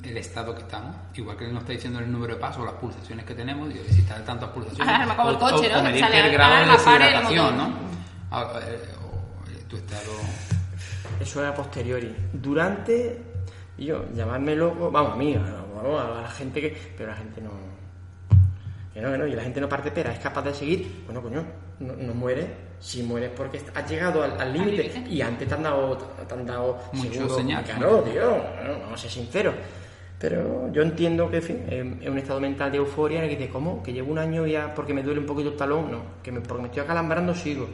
[0.03, 0.95] el estado que estamos.
[1.15, 4.01] Igual que nos está diciendo el número de pasos, las pulsaciones que tenemos, digo, si
[4.01, 5.07] está de tantas pulsaciones.
[5.15, 5.79] Como el o- coche, o- ¿no?
[5.79, 7.57] o medir Sale el grado de el deshidratación.
[7.57, 7.73] ¿no?
[8.31, 10.11] Ah, eh, o, eh, tu estado...
[11.19, 12.15] Eso era posteriori.
[12.33, 13.21] Durante,
[13.77, 16.93] y yo, llamarme loco, vamos, a mí, a, vamos, a la gente que.
[16.97, 17.51] Pero la gente no.
[18.93, 21.21] Que no, que no, y la gente no parte pera, es capaz de seguir, bueno,
[21.21, 21.43] coño,
[21.79, 22.72] no, no muere.
[22.83, 26.79] Si mueres porque has llegado al límite y antes te han dado, te han dado
[26.91, 29.55] Muchos seguro, señales, Claro, tío, bueno, vamos a ser sinceros.
[30.19, 33.29] Pero yo entiendo que, en fin, es es un estado mental de euforia en el
[33.29, 33.81] que dices, ¿cómo?
[33.81, 36.41] Que llevo un año ya porque me duele un poquito el talón, no, que me,
[36.41, 37.69] porque me estoy acalambrando sigo.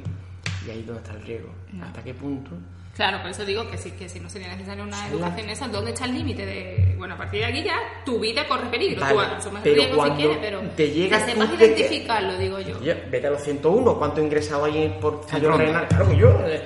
[0.68, 1.50] Y ahí es donde está el riesgo.
[1.82, 2.52] ¿Hasta qué punto?
[3.00, 5.92] Claro, por eso digo que sí, que si no sería necesaria una educación esa, ¿dónde
[5.92, 9.16] está el límite de, bueno, a partir de aquí ya tu vida corre peligro, Vale,
[9.16, 12.78] tú asumes pero riesgo si cuando quieres, pero te llegas que sepas identificarlo, digo yo.
[13.10, 15.88] Vete a los 101, ¿cuánto he ingresado ahí por fallo renal?
[15.88, 16.30] Claro que yo.
[16.46, 16.62] eh,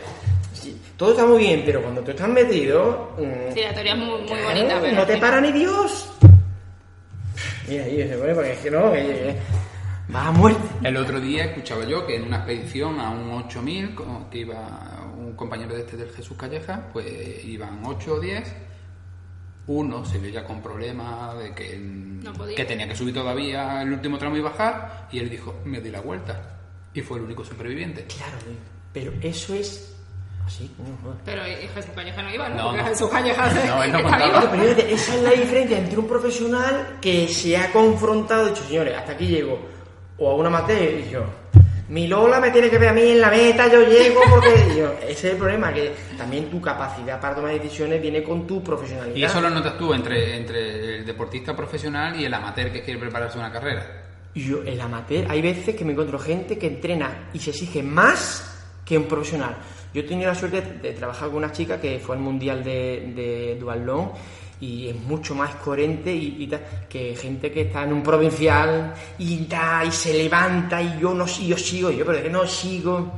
[0.54, 3.12] sí, todo está muy bien, pero cuando tú estás metido.
[3.20, 4.96] mm, Sí, la teoría es muy, muy claro, bonita, pero...
[4.96, 6.14] No te para ni Dios.
[7.68, 9.36] Mira, ahí se pone porque es que no, que,
[10.08, 10.64] vas a muerte.
[10.84, 15.03] El otro día escuchaba yo que en una expedición a un 8000, como que iba
[15.18, 18.54] un compañero de este del Jesús Calleja, pues iban 8 o 10.
[19.66, 22.56] Uno se veía con problemas de que, No podía.
[22.56, 25.90] que tenía que subir todavía el último tramo y bajar, y él dijo, me di
[25.90, 26.58] la vuelta.
[26.94, 28.06] Y fue el único superviviente.
[28.06, 28.38] Claro,
[28.92, 29.90] pero eso es.
[30.46, 30.70] Así.
[31.24, 32.56] Pero eh, Jesús Calleja no iba, ¿no?
[32.58, 32.88] No, Porque no.
[32.90, 34.40] Jesús Calleja se- No, él no está contaba.
[34.42, 34.52] vivo.
[34.52, 38.98] Pero esa es la diferencia entre un profesional que se ha confrontado y dicho, señores,
[38.98, 39.58] hasta aquí llego,
[40.18, 41.24] o a una amateur y yo,
[41.94, 44.50] Mi Lola me tiene que ver a mí en la meta, yo llego porque...
[44.78, 48.64] yo- ese es el problema, que también tu capacidad para tomar decisiones viene con tu
[48.64, 49.16] profesionalidad.
[49.16, 53.00] Y eso lo notas tú entre, entre el deportista profesional y el amateur que quiere
[53.00, 53.86] prepararse una carrera.
[54.34, 58.50] Yo, el amateur, hay veces que me encuentro gente que entrena y se exige más
[58.84, 59.56] que un profesional.
[59.94, 62.64] Yo he tenido la suerte de, de trabajar con una chica que fue al mundial
[62.64, 64.14] de, de duatlón
[64.64, 66.52] y es mucho más coherente y, y
[66.88, 71.26] que gente que está en un provincial y, tal, y se levanta y yo no
[71.26, 73.12] yo sigo, yo pero que no sigo.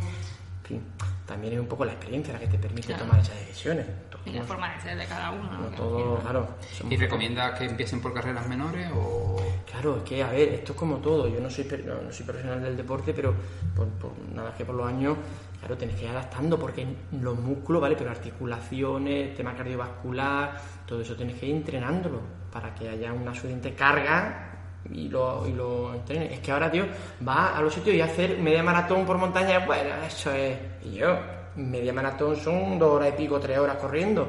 [1.25, 3.05] También es un poco la experiencia la que te permite Claro.
[3.05, 3.85] tomar esas decisiones.
[4.25, 5.51] Y la forma de ser de cada uno.
[5.51, 6.47] No todo, claro.
[6.89, 9.35] ¿Y recomiendas que empiecen por carreras menores o...?
[9.71, 11.27] Claro, es que, a ver, esto es como todo.
[11.27, 13.33] Yo no soy, no soy profesional del deporte, pero
[13.75, 15.17] por, por nada que por los años,
[15.59, 17.95] claro, tenés que ir adaptando porque los músculos, ¿vale?
[17.95, 22.19] Pero articulaciones, tema cardiovascular, todo eso tienes que ir entrenándolo
[22.51, 24.51] para que haya una suficiente carga
[24.91, 26.31] y lo, y lo entrenes.
[26.33, 26.85] Es que ahora, tío,
[27.27, 30.57] va a los sitios y hacer media maratón por montaña, bueno, eso es.
[30.85, 31.17] Y yo,
[31.55, 34.27] media maratón son dos horas y pico, tres horas corriendo.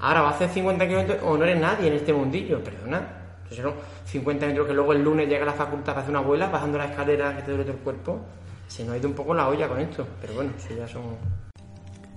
[0.00, 3.02] Ahora va a hacer 50 kilómetros o no eres nadie en este mundillo, perdona.
[3.42, 3.72] Entonces, no,
[4.04, 6.78] 50 metros que luego el lunes llega a la facultad para hacer una abuela, bajando
[6.78, 8.20] la escalera que te duele todo el cuerpo.
[8.68, 11.02] Se nos ha ido un poco la olla con esto, pero bueno, eso ya son.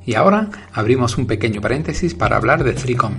[0.06, 3.14] Y ahora abrimos un pequeño paréntesis para hablar de Thricon.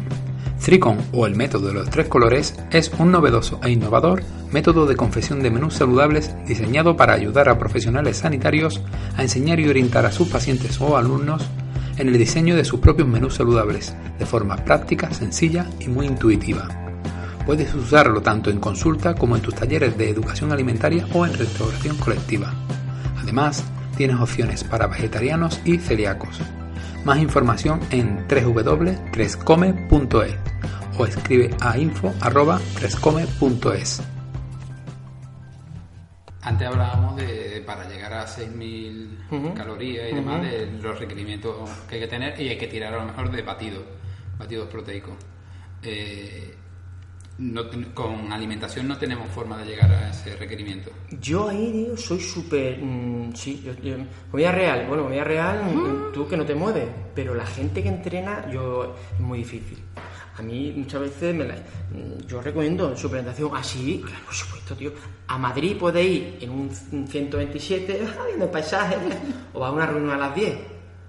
[0.62, 4.22] Thricon, o el método de los tres colores, es un novedoso e innovador
[4.52, 8.80] método de confección de menús saludables diseñado para ayudar a profesionales sanitarios
[9.16, 11.42] a enseñar y orientar a sus pacientes o alumnos
[11.96, 16.68] en el diseño de sus propios menús saludables, de forma práctica, sencilla y muy intuitiva.
[17.44, 21.96] Puedes usarlo tanto en consulta como en tus talleres de educación alimentaria o en restauración
[21.96, 22.54] colectiva.
[23.20, 23.64] Además,
[23.96, 26.40] tienes opciones para vegetarianos y celíacos.
[27.04, 30.36] Más información en www.trescome.es
[30.98, 34.02] o escribe a info.trescome.es.
[36.42, 39.54] Antes hablábamos de para llegar a 6.000 Ujú.
[39.54, 42.98] calorías y demás de los requerimientos que hay que tener y hay que tirar a
[42.98, 43.82] lo mejor de batidos,
[44.38, 45.14] batidos proteicos.
[45.82, 46.54] Eh,
[47.38, 50.90] no ten- con alimentación no tenemos forma de llegar a ese requerimiento.
[51.20, 52.78] Yo ahí, tío, soy súper.
[52.82, 53.96] mm, sí, yo, yo-
[54.30, 54.86] comida real.
[54.86, 56.88] Bueno, comida real, mm, tú que no te mueves.
[57.14, 58.94] Pero la gente que entrena, yo.
[59.14, 59.78] Es muy difícil.
[60.38, 64.92] A mí muchas veces me la- mm, yo recomiendo suplementación así, claro, por supuesto, tío.
[65.28, 66.70] A Madrid puedes ir en un
[67.08, 68.96] 127, ah, viendo el paisaje,
[69.52, 70.54] o vas a una reunión a las 10.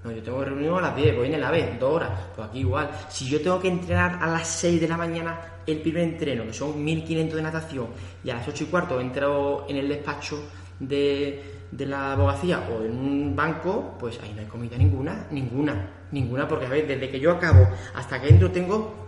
[0.04, 2.10] No, yo tengo reunión a las 10, voy en el AVE, dos horas.
[2.36, 2.90] Pues aquí igual.
[3.10, 6.54] Si yo tengo que entrenar a las 6 de la mañana el primer entreno, que
[6.54, 7.88] son 1500 de natación,
[8.24, 10.44] y a las 8 y cuarto entro en el despacho
[10.80, 15.90] de, de la abogacía o en un banco, pues ahí no hay comida ninguna, ninguna,
[16.12, 19.03] ninguna, porque a ver, desde que yo acabo hasta que entro tengo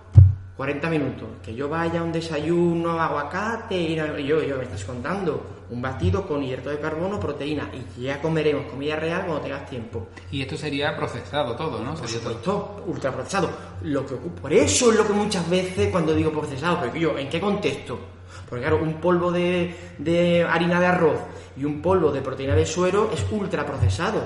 [0.58, 1.28] 40 minutos.
[1.44, 5.46] Que yo vaya a un desayuno, aguacate, ir a- y yo, yo me estás contando
[5.70, 10.08] un batido con hidrato de carbono, proteína, y ya comeremos comida real cuando tengas tiempo.
[10.32, 11.96] Y esto sería procesado todo, ¿no?
[11.96, 12.34] Por Sería todo.
[12.34, 13.50] supuesto, ultraprocesado.
[13.82, 17.28] Lo que por eso es lo que muchas veces cuando digo procesado, porque yo, ¿en
[17.30, 17.98] qué contexto?
[18.48, 21.18] Porque claro, un polvo de, de harina de arroz
[21.58, 24.22] y un polvo de proteína de suero es ultraprocesado.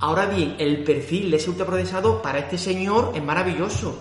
[0.00, 3.98] Ahora bien, el perfil de ese ultraprocesado para este señor es maravilloso.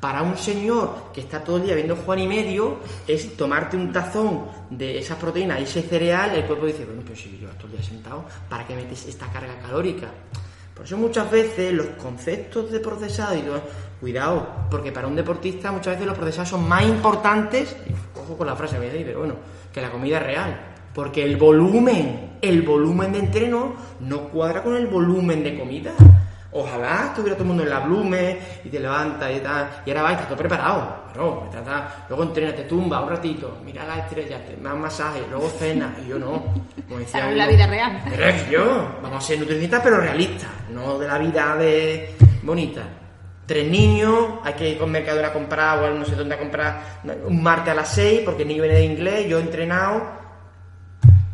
[0.00, 2.78] Para un señor que está todo el día viendo Juan y medio,
[3.08, 7.16] es tomarte un tazón de esas proteínas y ese cereal, el cuerpo dice, bueno, pero
[7.16, 10.08] si yo el día sentado, ¿para qué metes esta carga calórica?
[10.74, 13.62] Por eso muchas veces los conceptos de procesado y todo,
[13.98, 17.74] cuidado, porque para un deportista muchas veces los procesados son más importantes,
[18.14, 19.34] ojo con la frase pero bueno,
[19.72, 20.74] que la comida real.
[20.94, 25.92] Porque el volumen, el volumen de entreno no cuadra con el volumen de comida.
[26.58, 30.02] Ojalá estuviera todo el mundo en la blume y te levantas y tal, y ahora
[30.02, 30.96] vas y estás todo preparado.
[31.50, 35.94] Trata- luego entrena, te tumba un ratito, mira las estrellas, te das masaje, luego cena,
[36.04, 36.44] y yo no.
[36.88, 38.02] Como decía uno, la vida real.
[38.08, 42.82] pero yo, vamos a ser nutricionistas pero realistas, no de la vida de bonita.
[43.46, 46.80] Tres niños, hay que ir con Mercadona a comprar o no sé dónde a comprar
[47.26, 50.25] un martes a las seis porque el niño viene de inglés, yo he entrenado.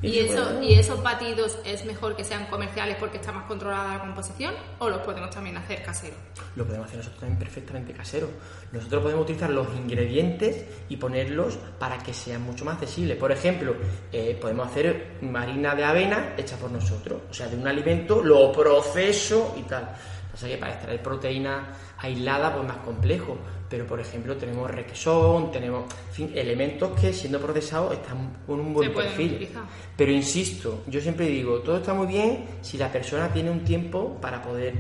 [0.03, 4.01] ¿Y, eso, ¿Y esos batidos es mejor que sean comerciales porque está más controlada la
[4.01, 6.19] composición o los podemos también hacer caseros?
[6.57, 8.29] Lo podemos hacer nosotros también perfectamente casero.
[8.73, 13.17] Nosotros podemos utilizar los ingredientes y ponerlos para que sean mucho más accesibles.
[13.17, 13.77] Por ejemplo,
[14.11, 17.23] eh, podemos hacer harina de avena hecha por nosotros.
[17.31, 19.95] O sea, de un alimento lo proceso y tal.
[20.35, 23.39] O sea que para extraer proteína aislada pues más complejo.
[23.73, 28.75] Pero por ejemplo tenemos requesón, tenemos en fin, elementos que siendo procesados están con un
[28.75, 29.33] buen perfil.
[29.33, 29.63] utilizar.
[29.97, 34.19] Pero insisto, yo siempre digo, todo está muy bien si la persona tiene un tiempo
[34.21, 34.75] para poder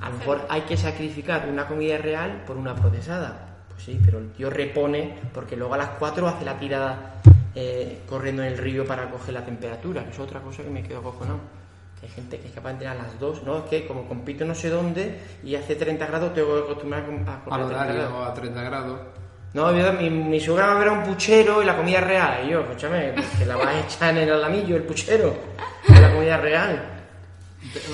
[0.00, 3.58] a lo mejor hay que sacrificar una comida real por una procesada.
[3.68, 7.20] Pues sí, pero el tío repone porque luego a las 4 hace la tirada
[7.54, 10.82] eh, corriendo en el río para coger la temperatura, que es otra cosa que me
[10.82, 11.40] quedo cojonado.
[12.04, 13.58] Hay gente que es capaz de entrenar las dos, ¿no?
[13.58, 17.42] Es que como compito no sé dónde y hace 30 grados, tengo que acostumbrarme a
[17.42, 18.28] correr a 30 horario grados.
[18.28, 19.00] a 30 grados.
[19.54, 22.44] No, yo- mi, mi suegra va a ver a un puchero y la comida real.
[22.46, 25.34] Y yo, escúchame, que la vas a echar en el alamillo, el puchero.
[25.88, 26.93] La comida real.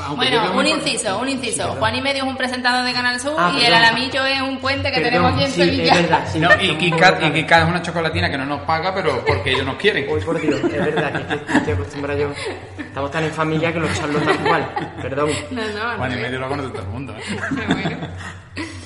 [0.04, 1.74] Aunque Bueno, un inciso, un inciso.
[1.74, 3.72] Juan y medio es un presentador de Canal Sur Ah, y el.
[3.72, 5.92] Alamillo es un puente que Perdón, tenemos aquí en sí, Sevilla.
[5.94, 6.38] es verdad, sí.
[6.38, 9.76] No, y Kat- y es una chocolatina que no nos paga, pero porque ellos nos
[9.76, 10.06] quieren.
[10.10, 12.32] Hoy por Dios, es verdad que, es que estoy acostumbrado yo.
[12.78, 14.70] Estamos tan en familia que los charlos tal cual.
[15.00, 15.30] Perdón.
[15.50, 16.20] No, no, Juan y no.
[16.22, 17.14] medio lo conoce todo el mundo.
[17.16, 17.22] ¿eh?
[17.68, 17.96] Bueno.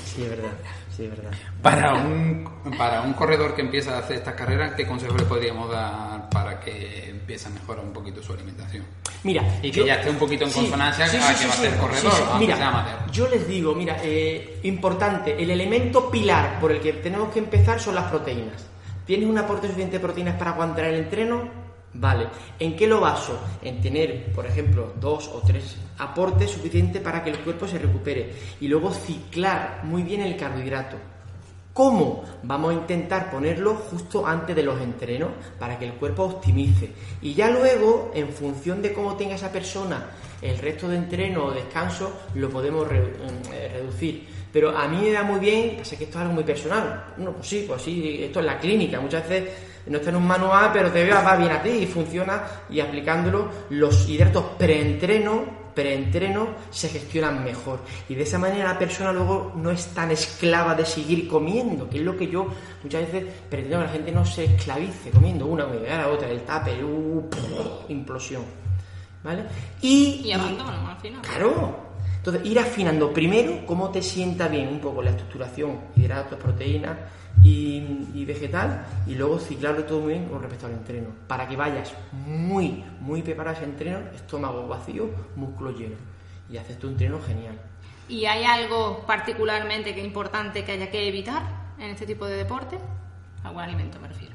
[0.04, 0.50] Sí, es verdad.
[0.96, 1.30] Sí, verdad.
[1.60, 5.70] Para un, para un corredor que empieza a hacer estas carreras, ¿qué consejos le podríamos
[5.70, 8.84] dar para que empiece a mejorar un poquito su alimentación?
[9.24, 12.12] Mira, Y que ya esté un poquito en consonancia a que va a ser corredor,
[12.38, 13.06] Mira.
[13.10, 17.80] Yo les digo, mira, eh, importante, el elemento pilar por el que tenemos que empezar
[17.80, 18.66] son las proteínas.
[19.04, 21.48] ¿Tienes un aporte suficiente de proteínas para aguantar el entreno?
[21.94, 22.28] Vale.
[22.58, 23.38] ¿En qué lo baso?
[23.62, 28.32] En tener, por ejemplo, dos o tres aportes suficientes para que el cuerpo se recupere.
[28.60, 30.96] Y luego ciclar muy bien el carbohidrato.
[31.74, 32.22] ¿Cómo?
[32.44, 36.92] Vamos a intentar ponerlo justo antes de los entrenos para que el cuerpo optimice.
[37.20, 40.06] Y ya luego, en función de cómo tenga esa persona
[40.40, 44.24] el resto de entreno o descanso, lo podemos eh, reducir.
[44.52, 47.06] Pero a mí me da muy bien, sé que esto es algo muy personal.
[47.16, 49.00] No, pues sí, pues sí, esto es la clínica.
[49.00, 49.50] Muchas veces
[49.86, 52.44] no está en un manual, pero te va va bien a ti y funciona.
[52.70, 59.12] Y aplicándolo, los hidratos preentreno preentreno se gestionan mejor y de esa manera la persona
[59.12, 62.46] luego no es tan esclava de seguir comiendo, que es lo que yo
[62.82, 66.42] muchas veces pretendo que la gente no se esclavice comiendo una a la otra, el
[66.42, 67.28] tape, uh,
[67.88, 68.42] implosión,
[69.22, 69.44] ¿vale?
[69.80, 71.22] Y, Y abandono al final.
[71.22, 71.84] Claro.
[72.16, 76.96] Entonces, ir afinando primero cómo te sienta bien un poco la estructuración, hidratos, proteínas
[77.42, 81.56] y, y vegetal, y luego ciclarlo todo muy bien con respecto al entreno, para que
[81.56, 85.96] vayas muy, muy preparado a ese entreno, estómago vacío, músculo lleno,
[86.50, 87.58] y haces tu entreno genial.
[88.08, 91.42] ¿Y hay algo particularmente que importante que haya que evitar
[91.78, 92.78] en este tipo de deporte?
[93.42, 94.34] Algún alimento me refiero.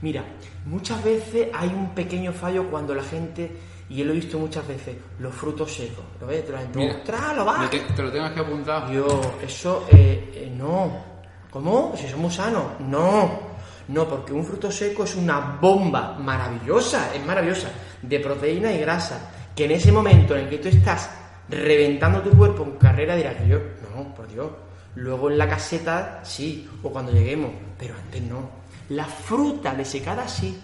[0.00, 0.24] Mira,
[0.66, 3.56] muchas veces hay un pequeño fallo cuando la gente,
[3.88, 6.04] y yo lo he visto muchas veces, los frutos secos.
[6.20, 6.44] ¿Lo ves?
[6.44, 7.70] Te lo Mira, ¡Ostras, lo vas!
[7.70, 8.92] Te, te lo tengo aquí apuntado.
[8.92, 11.11] Yo, eso, eh, eh, no.
[11.52, 11.92] ¿Cómo?
[11.96, 12.80] Si somos sanos.
[12.80, 13.52] No.
[13.88, 17.68] No, porque un fruto seco es una bomba maravillosa, es maravillosa,
[18.00, 21.10] de proteína y grasa, que en ese momento en el que tú estás
[21.48, 23.58] reventando tu cuerpo en carrera dirás que yo,
[23.94, 24.50] no, por Dios.
[24.94, 28.48] Luego en la caseta sí, o cuando lleguemos, pero antes no.
[28.90, 30.58] La fruta desecada sí,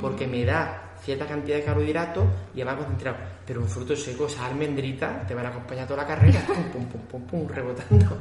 [0.00, 2.24] porque me da cierta cantidad de carbohidratos
[2.54, 3.16] y además concentrado.
[3.46, 6.86] Pero un fruto seco, esa almendrita, te van a acompañar toda la carrera, pum, pum,
[6.86, 8.16] pum, pum, pum, rebotando.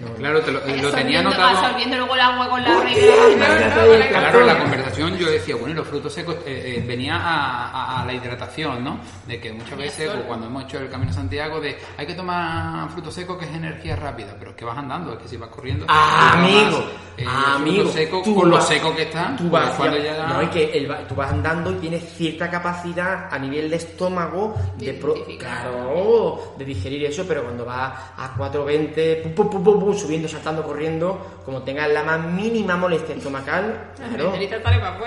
[0.00, 1.58] No, Claro, te lo, lo tenía anotado.
[1.58, 4.08] Absorbiendo luego el agua con la regla.
[4.08, 7.68] Claro, en la conversación yo decía, bueno, y los frutos secos eh, eh, venía a,
[7.70, 8.98] a- a la hidratación, ¿no?
[9.26, 12.88] De que muchas veces, cuando hemos hecho el Camino a Santiago, de hay que tomar
[12.90, 15.48] frutos secos que es energía rápida, pero es que vas andando, es que si vas
[15.48, 15.86] corriendo.
[15.88, 16.84] Ah, amigo,
[17.16, 20.26] eh, ah, frutos amigo, secos tú con lo seco que está, Tú vas, cuando ya-
[20.28, 24.92] no, es que tú vas andando y tienes cierta capacidad a nivel de estómago de,
[24.94, 29.94] pro- claro, de digerir eso, pero cuando vas a 4.20, pum, pum, pum, pum, pum,
[29.96, 34.32] subiendo, saltando, corriendo, como tengas la más mínima molestia estomacal, La claro,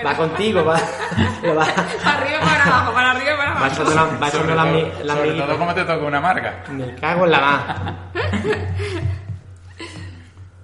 [0.06, 0.80] va contigo, va,
[1.44, 3.74] lo va, Para arriba y para abajo, para arriba para va abajo.
[3.74, 6.64] echando la, va echando la, todo, mi- la sobre todo como te toca una marca.
[6.72, 7.94] Me cago en la más.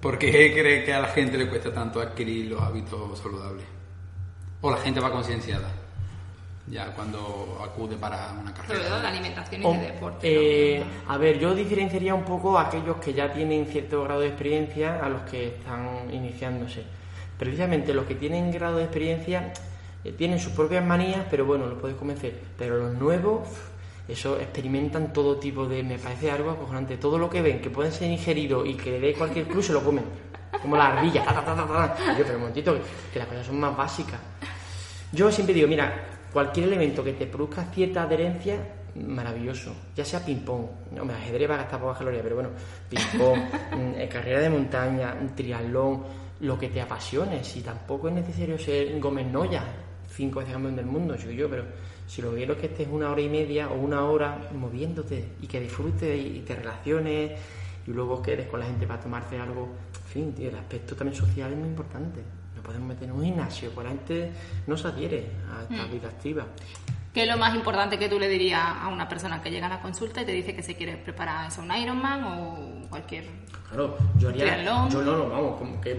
[0.00, 3.64] ¿Por qué cree que a la gente le cuesta tanto adquirir los hábitos saludables?
[4.60, 5.68] ¿O la gente va concienciada?
[6.70, 9.02] Ya cuando acude para una Sobre todo carrera.
[9.02, 10.76] la alimentación y O- el deporte.
[10.78, 14.28] eh, a ver, yo diferenciaría un poco a aquellos que ya tienen cierto grado de
[14.28, 16.84] experiencia a los que están iniciándose.
[17.38, 19.52] Precisamente los que tienen grado de experiencia
[20.04, 22.38] eh, tienen sus propias manías, pero bueno, los puedes convencer.
[22.58, 23.48] Pero los nuevos,
[24.06, 25.82] eso experimentan todo tipo de.
[25.82, 26.96] Me parece algo acojonante.
[26.98, 29.72] Todo lo que ven que pueden ser ingeridos y que le dé cualquier club se
[29.72, 30.04] lo comen.
[30.60, 31.24] Como la ardilla.
[31.24, 31.66] ta, ta, ta, ta,
[31.96, 32.12] ta.
[32.18, 32.80] Yo, pero un momentito, que-
[33.12, 34.20] que las cosas son más básicas.
[35.12, 35.94] Yo siempre digo, mira,
[36.32, 38.56] cualquier elemento que te produzca cierta adherencia,
[38.94, 39.74] maravilloso.
[39.94, 42.50] Ya sea ping-pong, no, me ajedrez va a gastar pocas calorías, pero bueno,
[42.88, 43.38] ping-pong,
[43.76, 46.02] mm, eh, carrera de montaña, un triatlón,
[46.40, 47.42] lo que te apasione.
[47.44, 49.64] Si tampoco es necesario ser Gómez Noya,
[50.08, 51.64] cinco veces campeón del mundo, soy yo, pero
[52.06, 55.32] si lo que quiero es que estés una hora y media o una hora moviéndote
[55.42, 57.32] y que disfrutes y te relaciones
[57.86, 59.68] y luego quedes con la gente para tomarte algo.
[59.94, 62.37] En fin, tío, el aspecto también social es muy importante.
[62.58, 64.32] No podemos meter en un gimnasio, pues la gente
[64.66, 66.44] no se adhiere a esta vida activa.
[67.14, 69.68] ¿Qué es lo más importante que tú le dirías a una persona que llega a
[69.68, 73.26] la consulta y te dice que se quiere preparar eso, un Ironman o cualquier...
[73.68, 74.44] Claro, yo haría.
[74.44, 74.90] Triatlón.
[74.90, 75.92] Yo no, no, vamos, como que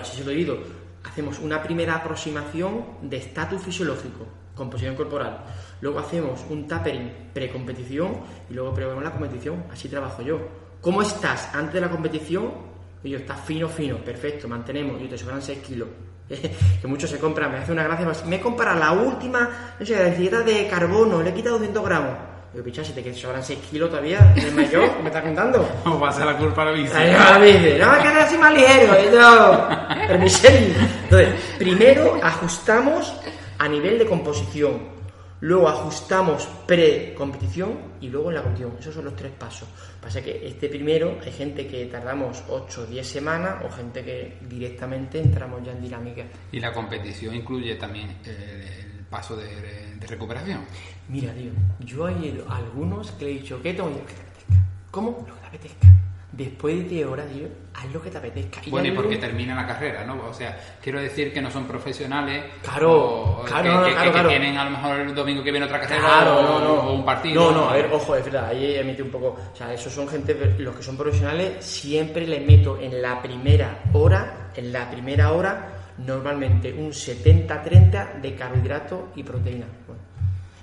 [0.00, 0.58] así se lo he oído.
[1.04, 4.26] Hacemos una primera aproximación de estatus fisiológico.
[4.54, 5.44] composición corporal.
[5.82, 9.64] Luego hacemos un tapering pre-competición y luego probamos la competición.
[9.70, 10.40] Así trabajo yo.
[10.80, 12.65] ¿Cómo estás antes de la competición?
[13.06, 15.00] Y yo, estás fino, fino, perfecto, mantenemos.
[15.00, 15.88] Yo te sobran 6 kilos.
[16.28, 18.26] que muchos se compran, me hace una gracia más.
[18.26, 19.48] Me he comprado la última,
[19.78, 22.10] no sé, densidad de carbono, le he quitado 200 gramos.
[22.52, 25.68] Digo, picha, si te sobran 6 kilos todavía, eres mayor, ¿qué me estás contando?
[25.84, 26.96] ¿Cómo pasa la culpa a la bici?
[26.96, 29.68] Ahí va la bici, no, quedar así más ligero, y yo,
[30.08, 30.74] permiserio.
[31.04, 31.28] Entonces,
[31.58, 33.14] primero ajustamos
[33.56, 34.80] a nivel de composición,
[35.38, 38.76] luego ajustamos pre-competición y luego en la competición.
[38.78, 39.68] Esos son los tres pasos.
[40.00, 44.38] Pasa que este primero, hay gente que tardamos 8 o 10 semanas o gente que
[44.48, 46.24] directamente entramos ya en dinámica.
[46.52, 50.64] Y la competición incluye también eh, el paso de, de recuperación.
[51.08, 53.72] Mira, tío, yo hay algunos que le he dicho, ¿qué?
[53.72, 54.66] Lo que te apetezca.
[54.90, 55.24] ¿Cómo?
[55.26, 55.88] Lo que te apetezca.
[56.36, 58.60] Después de 10 horas, tío, haz lo que te apetezca.
[58.66, 60.26] Y Bueno, y porque termina la carrera, ¿no?
[60.28, 62.44] O sea, quiero decir que no son profesionales.
[62.62, 64.28] Claro, o claro, que, no, que- claro, que claro.
[64.28, 66.74] tienen a lo mejor el domingo que viene otra carrera Claro, o, no, no.
[66.82, 67.50] o un partido.
[67.50, 69.36] No, no, a ver, ojo, es verdad, ahí emite un poco.
[69.52, 73.84] O sea, esos son gente, los que son profesionales, siempre les meto en la primera
[73.94, 79.66] hora, en la primera hora, normalmente un 70-30 de carbohidrato y proteína.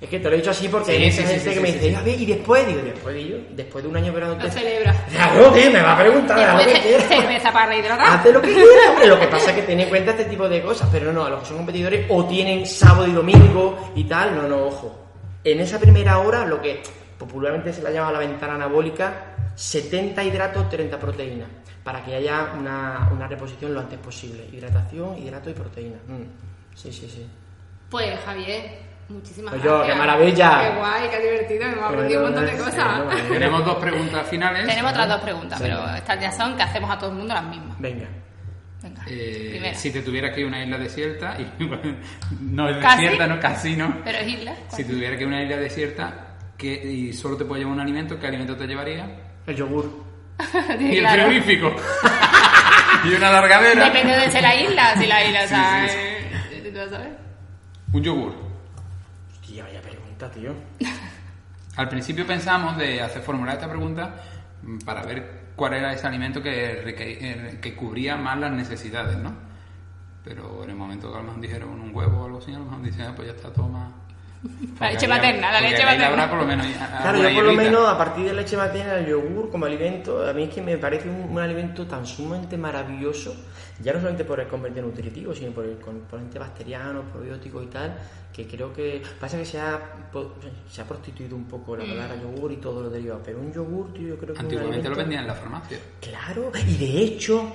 [0.04, 1.56] Es que te lo he dicho así porque Sí, hay mucha sí, sí, gente sí,
[1.56, 1.96] que me dice, sí.
[1.96, 4.94] a ver, y después, digo, después de yo, después de un año verano Lo celebra.
[5.10, 7.08] Claro, tío, me va a preguntar, haz lo Después que de quieras.
[7.22, 8.20] cerveza para rehidratar.
[8.20, 9.08] Hace lo que quiera, hombre.
[9.08, 10.90] Lo que pasa es que ten en cuenta este tipo de cosas.
[10.92, 14.46] Pero no, a los que son competidores o tienen sábado y domingo y tal, no,
[14.46, 15.00] no, ojo.
[15.42, 16.84] En esa primera hora, lo que
[17.18, 21.48] popularmente se la llama la ventana anabólica, 70 hidratos, 30 proteínas.
[21.82, 24.46] Para que haya una, una reposición lo antes posible.
[24.52, 25.98] Hidratación, hidrato y proteína.
[26.08, 26.76] Mm.
[26.76, 27.26] Sí, sí, sí.
[27.90, 28.64] Pues Javier,
[29.10, 29.94] muchísimas Pues yo, gracias.
[29.94, 30.62] qué maravilla.
[30.72, 33.28] Qué guay, qué divertido, me hemos aprendido un montón de cosas.
[33.30, 34.66] Tenemos dos preguntas finales.
[34.68, 37.44] Tenemos otras dos preguntas, pero estas ya son que hacemos a todo el mundo las
[37.46, 37.80] mismas.
[37.80, 38.08] Venga.
[38.82, 39.76] Venga, Eh, primera.
[39.78, 41.48] si te tuvieras que ir a una isla desierta, y,
[42.42, 43.02] no es ¿Casi?
[43.04, 43.98] desierta, no, casi no.
[44.04, 44.54] Pero es isla.
[44.70, 46.28] Si tuvieras que ir a una isla desierta
[46.58, 49.08] que, y solo te puede llevar un alimento, ¿qué alimento te llevaría?
[49.48, 50.04] El yogur.
[50.80, 51.24] Y el Claro.
[51.28, 51.76] frigorífico.
[53.06, 53.86] y una largadera.
[53.86, 55.88] Depende de ser la isla, si la isla Sí, está...
[55.88, 57.18] sí, eh, ¿tú vas a ver?
[57.94, 58.34] Un yogur.
[59.44, 60.54] Hostia, vaya pregunta, tío.
[61.76, 64.16] Al principio pensamos de hacer formular esta pregunta
[64.62, 69.34] mm, para ver cuál era ese alimento que, eh, que cubría más las necesidades, ¿no?
[70.24, 72.66] Pero en el momento que a lo dijeron un huevo o algo así, a lo
[72.66, 73.92] mejor ah, pues ya está, toma.
[74.80, 76.08] La leche materna, la leche materna.
[76.08, 76.68] habrá por lo menos
[77.02, 80.34] Claro, yo por lo menos a partir de leche materna, el yogur como alimento, a
[80.34, 83.34] mí es que me parece un, un alimento tan sumamente maravilloso,
[83.82, 87.96] ya no solamente por el componente nutritivo, sino por el componente bacteriano, probiótico y tal,
[88.34, 89.80] que creo que pasa que se ha,
[90.12, 90.34] po-
[90.70, 93.94] se ha prostituido un poco la palabra yogur y todo lo derivado, pero un yogur,
[93.94, 95.78] tío, yo creo que un Antiguamente lo vendían en la farmacia.
[96.02, 97.54] Claro, y de hecho,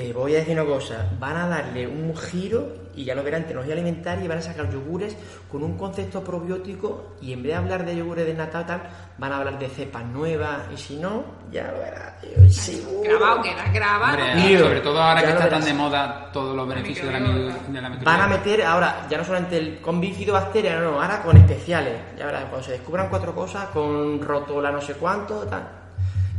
[0.00, 3.44] te voy a decir una cosa, van a darle un giro y ya lo verán
[3.44, 5.16] tecnología alimentaria y van a sacar yogures
[5.50, 8.82] con un concepto probiótico y en vez de hablar de yogures de nata tal,
[9.16, 13.08] van a hablar de cepas nuevas y si no, ya lo verás, tío, seguro.
[13.08, 14.18] Grabado queda, grabado.
[14.18, 17.20] Hombre, tío, sobre todo ahora que está tan de moda todos los beneficios de la,
[17.20, 21.22] de la Van a meter ahora, ya no solamente el, con bifidobacteria, no, no, ahora
[21.22, 21.94] con especiales.
[22.18, 25.68] Ya verás, cuando se descubran cuatro cosas, con rotola no sé cuánto, tal.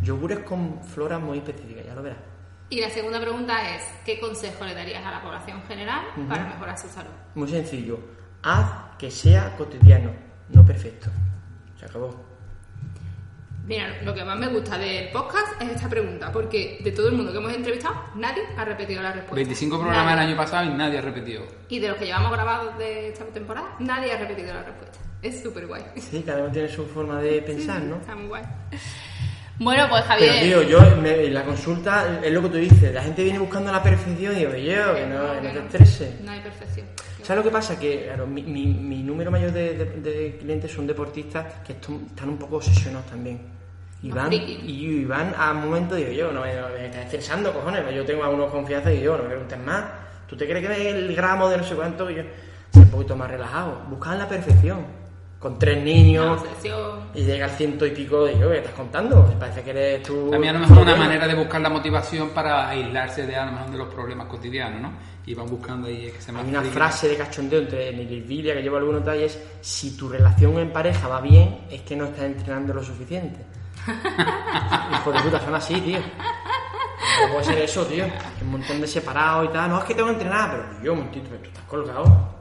[0.02, 2.29] Yogures con floras muy específicas, ya lo verás.
[2.70, 6.78] Y la segunda pregunta es, ¿qué consejo le darías a la población general para mejorar
[6.78, 7.10] su salud?
[7.34, 8.00] Muy sencillo.
[8.44, 10.12] Haz que sea cotidiano,
[10.50, 11.10] no perfecto.
[11.80, 12.30] Se acabó.
[13.66, 17.14] Mira, lo que más me gusta del podcast es esta pregunta, porque de todo el
[17.16, 19.36] mundo que hemos entrevistado, nadie ha repetido la respuesta.
[19.36, 20.24] 25 programas Nadie.
[20.24, 21.44] el año pasado y nadie ha repetido.
[21.70, 24.98] Y de los que llevamos grabados de esta temporada, nadie ha repetido la respuesta.
[25.22, 25.84] Es súper guay.
[25.98, 27.98] Sí, cada uno tiene su forma de pensar, ¿no?
[27.98, 28.44] Está muy guay.
[29.60, 30.44] Bueno, pues Pero Javier...
[30.44, 33.72] tío, yo me- en la consulta es lo que tú dices, la gente viene buscando
[33.72, 36.22] la perfección y digo, yo, que no, que no te estreses.
[36.22, 36.86] No hay perfección.
[37.24, 37.78] ¿Sabes lo que pasa?
[37.80, 42.30] Que claro, mi, mi- mi número mayor de, de- de clientes son deportistas que están
[42.30, 43.40] un poco obsesionados también.
[44.02, 44.30] Y van,
[44.66, 46.52] y, van a un momento digo yo, no me,
[46.86, 47.84] estás estresando, cojones.
[47.94, 49.84] Yo tengo a unos confianza y yo, no me preguntes más.
[50.26, 52.10] ¿Tú te crees que el gramo de no sé cuánto?
[52.10, 52.24] Y yo,
[52.74, 53.82] soy un poquito más relajado.
[53.90, 54.86] Buscan la perfección.
[55.40, 56.42] Con tres niños
[57.16, 59.26] y llega al ciento y pico, digo, ¿qué estás contando?
[59.40, 60.30] Parece que eres tú.
[60.30, 63.54] También a lo mejor una manera de buscar la motivación para aislarse de a lo
[63.54, 64.92] mejor de los problemas cotidianos, ¿no?
[65.26, 68.62] Y van buscando ahí que se Hay me una frase de cachondeo entre Nilvilia que
[68.62, 72.06] lleva algunos tal y es si tu relación en pareja va bien, es que no
[72.06, 73.40] estás entrenando lo suficiente.
[73.88, 76.00] Hijo de puta, son así, tío.
[76.00, 78.06] No puede ser eso, tío.
[78.38, 79.70] Que un montón de separados y tal.
[79.70, 82.39] No, es que tengo que entrenar, pero yo, un momentito, pero tú estás colgado.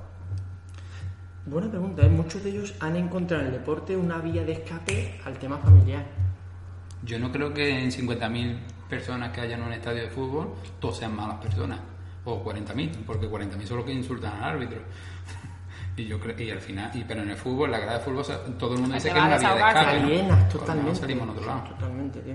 [1.49, 2.09] Buena pregunta, ¿eh?
[2.11, 6.05] Muchos de ellos han encontrado en el deporte una vía de escape al tema familiar.
[7.05, 10.99] Yo no creo que en 50.000 personas que hayan en un estadio de fútbol todos
[10.99, 11.79] sean malas personas.
[12.25, 14.79] O 40.000, porque 40.000 son los que insultan al árbitro.
[15.97, 18.25] Y yo creo, y al final, y, pero en el fútbol, la grada de fútbol,
[18.57, 19.99] todo el mundo dice que es una vía de escape.
[20.01, 20.09] ¿no?
[20.09, 20.95] Pues no totalmente.
[20.95, 21.65] salimos a otro lado.
[21.71, 22.35] Totalmente, tío.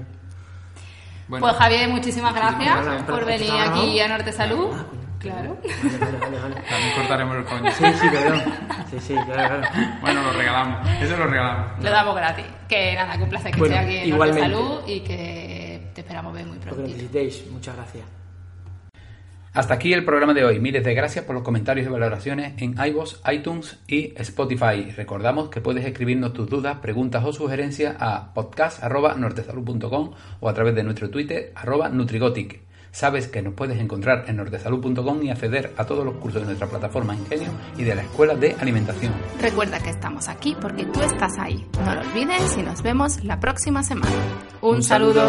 [1.29, 3.03] Bueno, Pues Javier, muchísimas gracias gracias.
[3.03, 4.67] por venir aquí a Norte Salud.
[5.23, 5.57] Claro.
[5.63, 6.55] Vale, vale, vale, vale.
[6.69, 7.71] también cortaremos el coño.
[7.71, 8.41] Sí, sí, perdón.
[8.91, 9.97] Sí, sí, claro, claro.
[10.01, 10.89] Bueno, lo regalamos.
[11.01, 11.83] Eso lo regalamos.
[11.83, 12.45] Lo damos gratis.
[12.67, 16.33] Que nada, que un placer que Bueno, estés aquí en Salud y que te esperamos
[16.33, 16.87] ver muy Lo que pronto.
[16.87, 17.45] necesitéis.
[17.51, 18.05] Muchas gracias.
[19.53, 20.59] Hasta aquí el programa de hoy.
[20.59, 24.91] Miles de gracias por los comentarios y valoraciones en iVoox, iTunes y Spotify.
[24.97, 30.83] Recordamos que puedes escribirnos tus dudas, preguntas o sugerencias a podcast.nortesalud.com o a través de
[30.83, 32.61] nuestro Twitter arroba Nutrigotic.
[32.93, 36.67] Sabes que nos puedes encontrar en nortesalud.com y acceder a todos los cursos de nuestra
[36.67, 39.11] plataforma Ingenio y de la Escuela de Alimentación.
[39.41, 41.67] Recuerda que estamos aquí porque tú estás ahí.
[41.83, 44.13] No lo olvides y nos vemos la próxima semana.
[44.61, 45.23] Un, saludo.